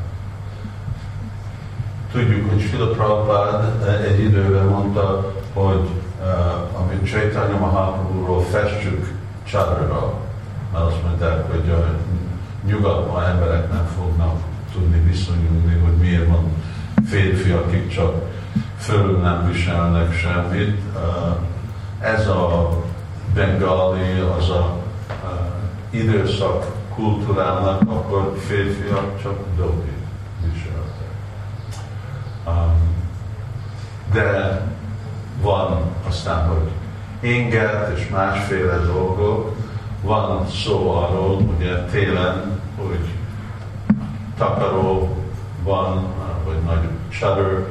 tudjuk, 2.12 2.50
hogy 2.50 2.62
Srila 2.62 2.90
Prabhupád 2.90 3.88
egy 4.06 4.20
időben 4.20 4.66
mondta, 4.66 5.34
hogy 5.54 5.90
uh, 6.22 6.82
amit 6.82 7.06
Chaitanya 7.06 7.58
Mahaprabhu-ról 7.58 8.42
festjük 8.42 9.14
charterra, 9.44 10.14
mert 10.72 10.86
azt 10.86 11.04
mondták, 11.04 11.52
hogy 11.52 11.70
a 11.70 11.86
nyugatban 12.68 13.24
emberek 13.24 13.72
nem 13.72 13.88
fognak 13.98 14.36
tudni 14.74 15.00
viszonyulni, 15.00 15.80
hogy 15.84 15.98
miért 15.98 16.28
van 16.28 16.44
férfi, 17.06 17.52
akik 17.52 17.88
csak 17.90 18.14
fölül 18.78 19.18
nem 19.18 19.48
viselnek 19.48 20.14
semmit. 20.14 20.80
Uh, 20.96 21.36
ez 22.00 22.28
a 22.28 22.70
bengali, 23.36 24.20
az 24.38 24.50
a, 24.50 24.78
időszak 25.90 26.66
kultúrának, 26.96 27.82
akkor 27.82 28.36
férfiak 28.40 29.22
csak 29.22 29.38
dobi 29.58 29.92
viseltek. 30.42 31.12
Um, 32.48 32.96
de 34.14 34.62
van 35.42 35.82
aztán, 36.08 36.48
hogy 36.48 36.70
inget 37.20 37.98
és 37.98 38.10
másféle 38.10 38.78
dolgok, 38.78 39.56
van 40.02 40.48
szó 40.48 40.92
arról, 40.92 41.42
ugye 41.58 41.84
télen, 41.84 42.62
hogy 42.78 43.10
takaró 44.38 45.16
van, 45.64 46.06
vagy 46.46 46.62
nagy 46.66 46.90
csader 47.10 47.66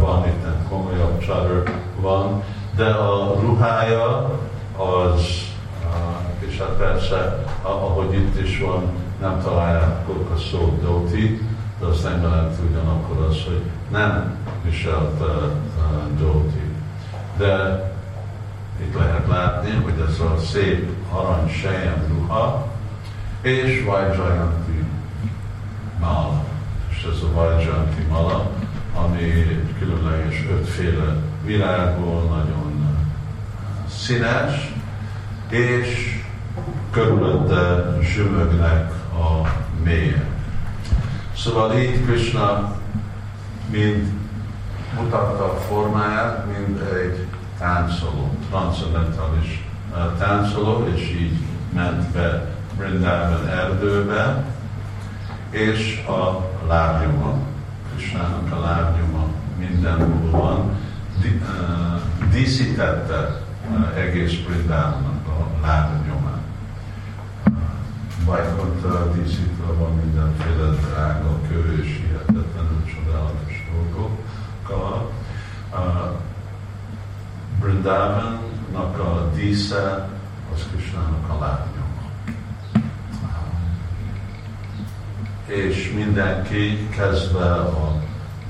van, 0.00 0.26
itt 0.26 0.68
komolyabb 0.68 1.18
csader 1.18 1.62
van, 2.00 2.42
de 2.76 2.84
a 2.84 3.40
ruhája 3.40 4.30
az, 4.76 5.52
és 6.38 6.58
hát 6.58 6.68
persze, 6.68 7.44
ahogy 7.62 8.14
itt 8.14 8.40
is 8.40 8.60
van, 8.60 8.82
nem 9.20 9.40
találják 9.42 10.08
a 10.08 10.38
szó 10.50 10.78
dóti, 10.82 11.48
de 11.80 11.86
azt 11.86 12.04
nem 12.04 12.22
jelenti 12.22 12.62
ugyanakkor 12.70 13.26
az, 13.26 13.44
hogy 13.44 13.62
nem 13.90 14.36
viselt 14.62 15.20
uh, 15.20 16.18
dóti. 16.18 16.62
De 17.36 17.82
itt 18.80 18.94
lehet 18.94 19.28
látni, 19.28 19.70
hogy 19.70 20.04
ez 20.08 20.20
a 20.20 20.38
szép 20.38 20.90
arany 21.12 21.48
sejem 21.48 22.04
ruha, 22.08 22.68
és 23.40 23.84
Vajjayanti 23.84 24.84
mala. 26.00 26.44
És 26.90 27.08
ez 27.12 27.22
a 27.22 27.32
Vajjayanti 27.32 28.02
mala, 28.10 28.50
ami 28.94 29.58
különleges 29.78 30.46
ötféle 30.50 31.16
virágból, 31.44 32.22
nagyon 32.22 32.63
színes, 34.04 34.72
és 35.48 36.18
körülötte 36.90 37.98
zsümögnek 38.02 38.92
a 39.12 39.48
mélye. 39.84 40.24
Szóval 41.36 41.78
így 41.78 42.04
Krishna 42.04 42.76
mind 43.70 44.12
mutatta 45.00 45.44
a 45.44 45.56
formáját, 45.56 46.46
mint 46.56 46.80
egy 46.80 47.26
táncoló, 47.58 48.36
transzendentális 48.50 49.64
táncoló, 50.18 50.86
és 50.94 51.10
így 51.20 51.38
ment 51.74 52.10
be 52.10 52.54
Brindában 52.76 53.48
erdőbe, 53.48 54.44
és 55.50 56.04
a 56.06 56.50
lábnyoma, 56.66 57.34
Krishnának 57.90 58.52
a 58.52 58.60
lábnyoma 58.60 59.26
mindenhol 59.58 60.30
van, 60.30 60.78
díszítette 62.30 63.43
egész 63.96 64.34
Brindávanak 64.46 65.26
a 65.26 65.66
lábnyomán. 65.66 66.42
Bajkot 68.24 69.14
díszítve 69.14 69.72
van 69.78 69.94
mindenféle 69.96 70.68
drága 70.68 71.40
kő 71.48 71.82
és 71.82 72.00
hihetetlenül 72.00 72.84
csodálatos 72.84 73.70
dolgokkal. 73.72 75.10
Brindavannak 77.60 78.98
a 78.98 79.30
dísze 79.34 80.08
az 80.54 80.66
Krishnának 80.70 81.28
a 81.28 81.38
lábnyoma. 81.38 82.02
És 85.46 85.92
mindenki 85.94 86.88
kezdve 86.88 87.52
a 87.52 88.02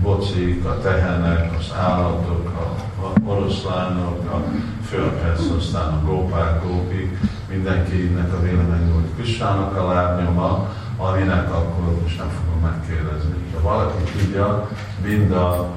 bocik, 0.02 0.64
a 0.64 0.78
tehenek, 0.78 1.56
az 1.58 1.72
állatok, 1.76 2.48
a 2.48 2.93
oroszlánok, 3.24 4.30
a 4.32 4.44
fölperc, 4.88 5.50
aztán 5.58 5.92
a 5.92 6.04
gópák, 6.04 6.62
gópik, 6.62 7.18
mindenkinek 7.48 8.32
a 8.32 8.40
vélemény, 8.40 8.92
hogy 8.92 9.14
Kristának 9.16 9.76
a 9.76 9.92
lábnyoma, 9.92 10.68
aminek 10.96 11.52
akkor 11.52 12.00
most 12.02 12.18
nem 12.18 12.28
fogom 12.28 12.60
megkérdezni. 12.62 13.34
Ha 13.54 13.60
valaki 13.60 14.02
tudja, 14.02 14.68
mind 15.06 15.32
a 15.32 15.68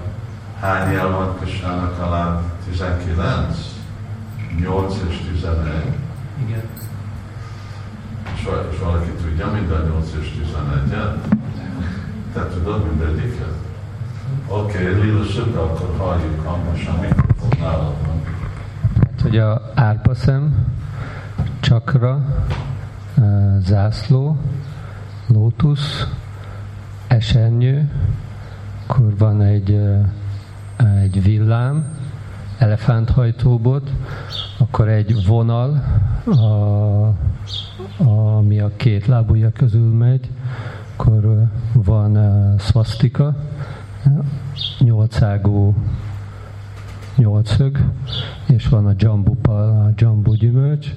hány 0.59 0.91
jel 0.91 1.11
van 1.11 1.35
Kristának 1.39 2.01
a 2.01 2.09
láb 2.09 2.41
19? 2.71 3.57
8 4.59 4.95
és 5.09 5.17
11? 5.31 5.73
Igen. 6.45 6.63
És, 8.35 8.47
és 8.71 8.79
valaki 8.79 9.09
tudja 9.09 9.51
mind 9.51 9.71
a 9.71 9.77
8 9.77 10.09
és 10.21 10.31
11-et? 10.41 11.15
Te 12.33 12.47
tudod 12.47 12.85
mindegyiket? 12.85 13.53
Oké, 14.47 14.89
okay, 14.89 15.01
Lila 15.01 15.23
Sutta, 15.23 15.63
akkor 15.63 15.93
halljuk 15.97 16.45
hangosan, 16.45 16.95
van. 16.95 17.26
Hát, 17.59 19.21
hogy 19.21 19.38
a 19.38 19.71
árpaszem, 19.75 20.65
csakra, 21.59 22.25
zászló, 23.59 24.38
lótusz, 25.27 26.07
esernyő, 27.07 27.91
akkor 28.88 29.17
van 29.17 29.41
egy, 29.41 29.79
egy 31.01 31.23
villám, 31.23 31.85
elefánthajtóbot, 32.57 33.91
akkor 34.57 34.88
egy 34.88 35.25
vonal, 35.27 35.83
a, 36.25 37.13
ami 38.03 38.59
a 38.59 38.71
két 38.75 39.05
lábúja 39.05 39.51
közül 39.51 39.93
megy, 39.93 40.29
akkor 40.95 41.47
van 41.73 42.17
szvasztika, 42.57 43.35
nyolcágú 44.79 45.75
nyolcög, 47.18 47.78
és 48.47 48.68
van 48.68 48.86
a 48.86 48.93
jambupal, 48.97 49.70
a 49.70 49.93
jambu 49.95 50.34
gyümölcs, 50.34 50.95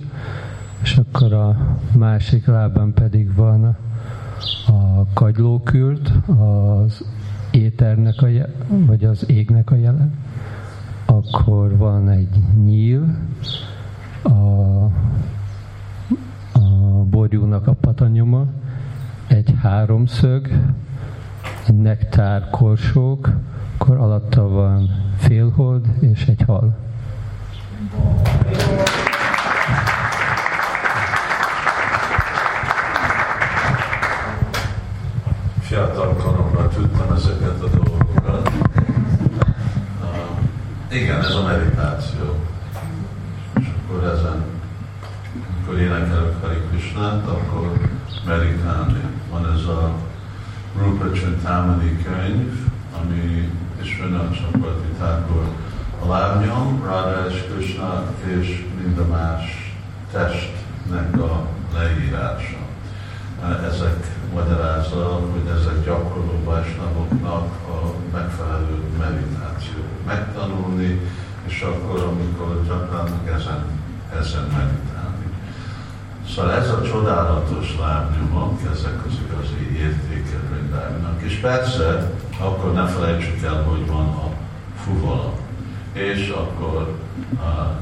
és 0.83 0.97
akkor 0.97 1.33
a 1.33 1.77
másik 1.97 2.47
lábban 2.47 2.95
pedig 2.95 3.35
van 3.35 3.77
a 4.67 5.13
kagylókürt, 5.15 6.13
az 6.27 7.05
éternek 7.51 8.23
a, 8.23 8.27
vagy 8.69 9.05
az 9.05 9.25
égnek 9.31 9.71
a 9.71 9.75
jelen, 9.75 10.15
akkor 11.07 11.77
van 11.77 12.09
egy 12.09 12.39
nyíl, 12.65 13.17
a, 14.23 14.29
a 16.53 17.05
borjúnak 17.11 17.67
a 17.67 17.73
patanyoma, 17.73 18.47
egy 19.27 19.55
háromszög, 19.63 20.49
nektár 21.67 22.51
korsók, 22.51 23.31
akkor 23.81 23.97
alatta 23.97 24.49
van 24.49 24.91
félhold 25.19 25.87
és 26.01 26.27
egy 26.27 26.43
hal. 26.47 26.77
Fiatal 35.61 36.15
koromban 36.15 36.69
tudtam 36.69 37.13
ezeket 37.17 37.63
a 37.63 37.69
dolgokat. 37.69 38.51
Uh, 40.01 40.97
igen, 40.97 41.19
ez 41.19 41.35
a 41.35 41.43
meditáció. 41.43 42.35
És 43.61 43.67
akkor 43.77 44.05
ezen, 44.05 44.45
amikor 45.57 45.81
énekelünk 45.81 46.43
Hari 46.43 46.61
Krishnát, 46.71 47.27
akkor 47.27 47.73
meditálni. 48.27 49.01
Van 49.31 49.53
ez 49.53 49.65
a 49.65 49.95
Rupa 50.79 51.11
Chintamani 51.11 52.03
könyv, 52.03 52.69
ami 53.03 53.40
Vishwanath 53.81 54.37
Chakravarti 54.37 54.93
Thakur 54.99 55.47
a 56.03 56.07
lábnyom, 56.07 56.83
Radha 56.85 57.27
és 57.29 57.45
Krishna 57.53 58.05
és 58.41 58.65
mind 58.83 58.99
a 58.99 59.07
más 59.07 59.75
testnek 60.13 61.21
a 61.21 61.47
leírása. 61.75 62.59
Ezek 63.69 64.07
magyarázza, 64.35 65.21
hogy 65.33 65.51
ezek 65.59 65.85
gyakorló 65.85 66.41
vajsnavoknak 66.45 67.47
a 67.69 67.93
megfelelő 68.13 68.83
meditáció. 68.99 69.79
Megtanulni, 70.07 71.01
és 71.47 71.63
akkor, 71.63 72.01
amikor 72.01 72.65
gyakorlatilag 72.67 73.29
ezen, 73.37 73.65
ezen 74.19 74.43
meditálni. 74.43 75.00
Szóval 76.41 76.55
ez 76.55 76.71
a 76.71 76.83
csodálatos 76.83 77.77
lábnyomok, 77.81 78.61
ezek 78.73 79.07
az 79.07 79.13
igazi 79.25 79.77
értékek 79.77 80.49
Vrindávinak. 80.51 81.23
És 81.23 81.35
persze, 81.35 82.13
akkor 82.39 82.73
ne 82.73 82.87
felejtsük 82.87 83.43
el, 83.43 83.63
hogy 83.63 83.87
van 83.87 84.07
a 84.07 84.29
fuvola. 84.83 85.33
És 85.93 86.29
akkor 86.29 86.97
a 87.41 87.79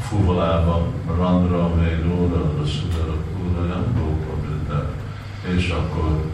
fuvolában 0.00 0.92
Randra, 1.16 1.74
Vélóra, 1.74 2.52
Rasudara, 2.58 3.14
Uraya, 3.42 3.84
Gópa, 3.98 4.84
és 5.56 5.70
akkor 5.70 6.24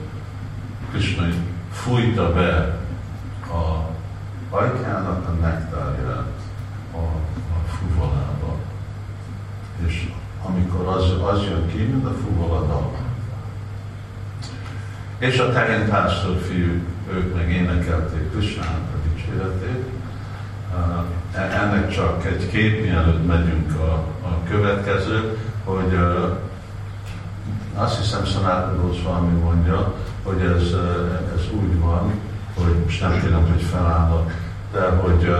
Krishna 0.91 1.27
fújta 1.71 2.33
be 2.33 2.79
a 3.51 3.89
ajkának 4.57 5.29
a 5.29 5.31
nektárját 5.31 6.41
a, 6.93 6.99
a 7.53 7.69
fuvolába. 7.69 8.57
És 9.87 10.09
amikor 10.47 10.88
az, 10.99 11.35
az 11.35 11.43
jön 11.43 11.69
ki, 11.69 11.83
mint 11.83 12.07
a 12.07 12.15
fuvola 12.25 12.67
dal. 12.67 12.91
És 15.19 15.39
a 15.39 15.53
tegén 15.53 15.89
pásztor 15.89 16.37
fiú, 16.37 16.83
ők 17.13 17.35
meg 17.35 17.51
énekelték 17.51 18.31
Krisnának 18.31 18.89
a 18.95 19.09
dicséretét. 19.09 19.85
Ennek 21.35 21.91
csak 21.91 22.27
egy 22.27 22.51
kép, 22.51 22.83
mielőtt 22.83 23.27
megyünk 23.27 23.81
a, 23.81 23.93
a 24.27 24.39
következő, 24.51 25.39
hogy 25.65 25.99
azt 27.75 27.99
hiszem 27.99 28.25
Sanatana 28.25 28.83
Goswami 28.83 29.39
mondja, 29.39 29.95
hogy 30.23 30.41
ez, 30.41 30.63
ez 31.37 31.43
úgy 31.53 31.81
van, 31.81 32.13
hogy 32.55 32.75
most 32.85 33.01
nem 33.01 33.21
tudom, 33.21 33.47
hogy 33.51 33.63
felállnak, 33.63 34.33
de 34.73 34.81
hogy 34.81 35.35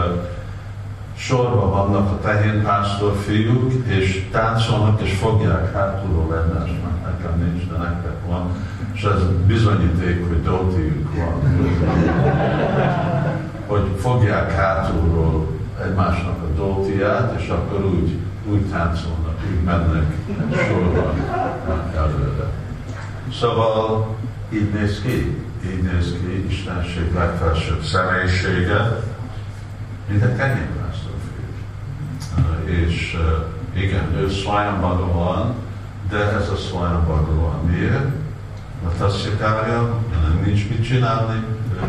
sorban 1.19 1.71
vannak 1.71 2.11
a 2.11 2.29
pásztor 2.63 3.17
fiúk, 3.17 3.73
és 3.87 4.29
táncolnak, 4.31 5.01
és 5.01 5.13
fogják 5.13 5.73
hátulról 5.73 6.45
egymásnak. 6.45 6.93
Nekem 7.05 7.39
nincs, 7.39 7.69
de 7.71 7.77
nektek 7.77 8.27
van. 8.27 8.51
És 8.95 9.03
ez 9.03 9.23
bizonyíték, 9.47 10.29
hogy 10.29 10.43
doltiük 10.43 11.09
van. 11.17 11.43
hogy 13.67 13.95
fogják 13.99 14.53
hátulról 14.53 15.47
egymásnak 15.85 16.37
a 16.43 16.57
doltiát, 16.57 17.41
és 17.41 17.49
akkor 17.49 17.85
úgy, 17.85 18.19
úgy 18.51 18.67
táncolnak, 18.71 19.35
úgy 19.51 19.65
mennek 19.65 20.15
sorban 20.69 21.15
előre. 21.97 22.51
Szóval 23.33 24.07
így 24.53 24.71
néz 24.73 25.01
ki, 25.01 25.47
így 25.67 25.83
néz 25.83 26.13
ki 26.21 26.47
Istenség 26.49 27.15
legfelsőbb 27.15 27.83
személyisége, 27.83 29.03
mint 30.09 30.23
a 30.23 30.37
kenyérpásztor 30.37 30.78
És 32.69 33.17
igen, 33.73 34.17
ő 34.17 34.29
Swayam 34.29 34.81
Bhagavan, 34.81 35.55
de 36.11 36.17
ez 36.17 36.49
a 36.49 36.57
Swayam 36.57 37.05
Bhagavan. 37.05 37.61
Miért? 37.71 38.07
Mert 38.85 39.01
azt 39.01 39.21
szikálja, 39.21 39.97
nincs 40.45 40.69
mit 40.69 40.85
csinálni, 40.85 41.45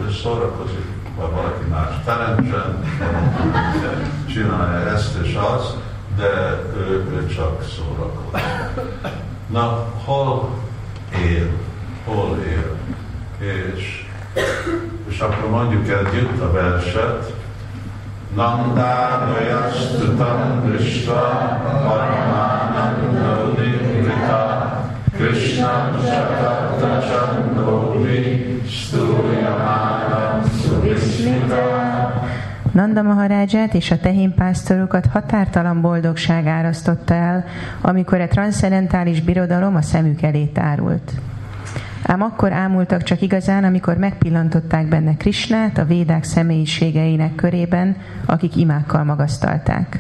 ő 0.05 0.11
szórakozik, 0.11 0.85
vagy 1.15 1.31
valaki 1.31 1.65
más 1.69 1.89
teremtsen, 2.05 2.83
csinálja 4.33 4.89
ezt 4.89 5.17
és 5.23 5.33
azt, 5.33 5.75
de 6.15 6.63
ő, 6.77 7.07
ő 7.11 7.27
csak 7.35 7.63
szórakozik. 7.63 8.47
Na, 9.47 9.87
hol 10.05 10.49
él? 11.27 11.49
Hol 12.05 12.37
él? 12.47 12.77
És, 13.47 14.05
és 15.09 15.19
akkor 15.19 15.49
mondjuk 15.49 15.87
együtt 15.87 16.41
a 16.41 16.51
verset, 16.51 17.33
Paramananda 21.87 23.53
Nivrita 23.57 24.41
Krishna 25.15 25.97
Shakata 26.05 27.01
Chandovi 27.07 28.61
Stúryamáram 28.67 30.43
Suvismita 30.61 31.63
Nanda 32.71 33.01
Maharaját 33.01 33.73
és 33.73 33.91
a 33.91 33.99
tehénpásztorokat 33.99 35.05
határtalan 35.05 35.81
boldogság 35.81 36.47
árasztotta 36.47 37.13
el, 37.13 37.45
amikor 37.81 38.21
a 38.21 38.27
transzcendentális 38.27 39.21
birodalom 39.21 39.75
a 39.75 39.81
szemük 39.81 40.21
elé 40.21 40.45
tárult. 40.45 41.11
Ám 42.03 42.21
akkor 42.21 42.51
ámultak 42.51 43.03
csak 43.03 43.21
igazán, 43.21 43.63
amikor 43.63 43.97
megpillantották 43.97 44.87
benne 44.87 45.17
Krisnát 45.17 45.77
a 45.77 45.85
védák 45.85 46.23
személyiségeinek 46.23 47.35
körében, 47.35 47.97
akik 48.25 48.55
imákkal 48.55 49.03
magasztalták. 49.03 49.99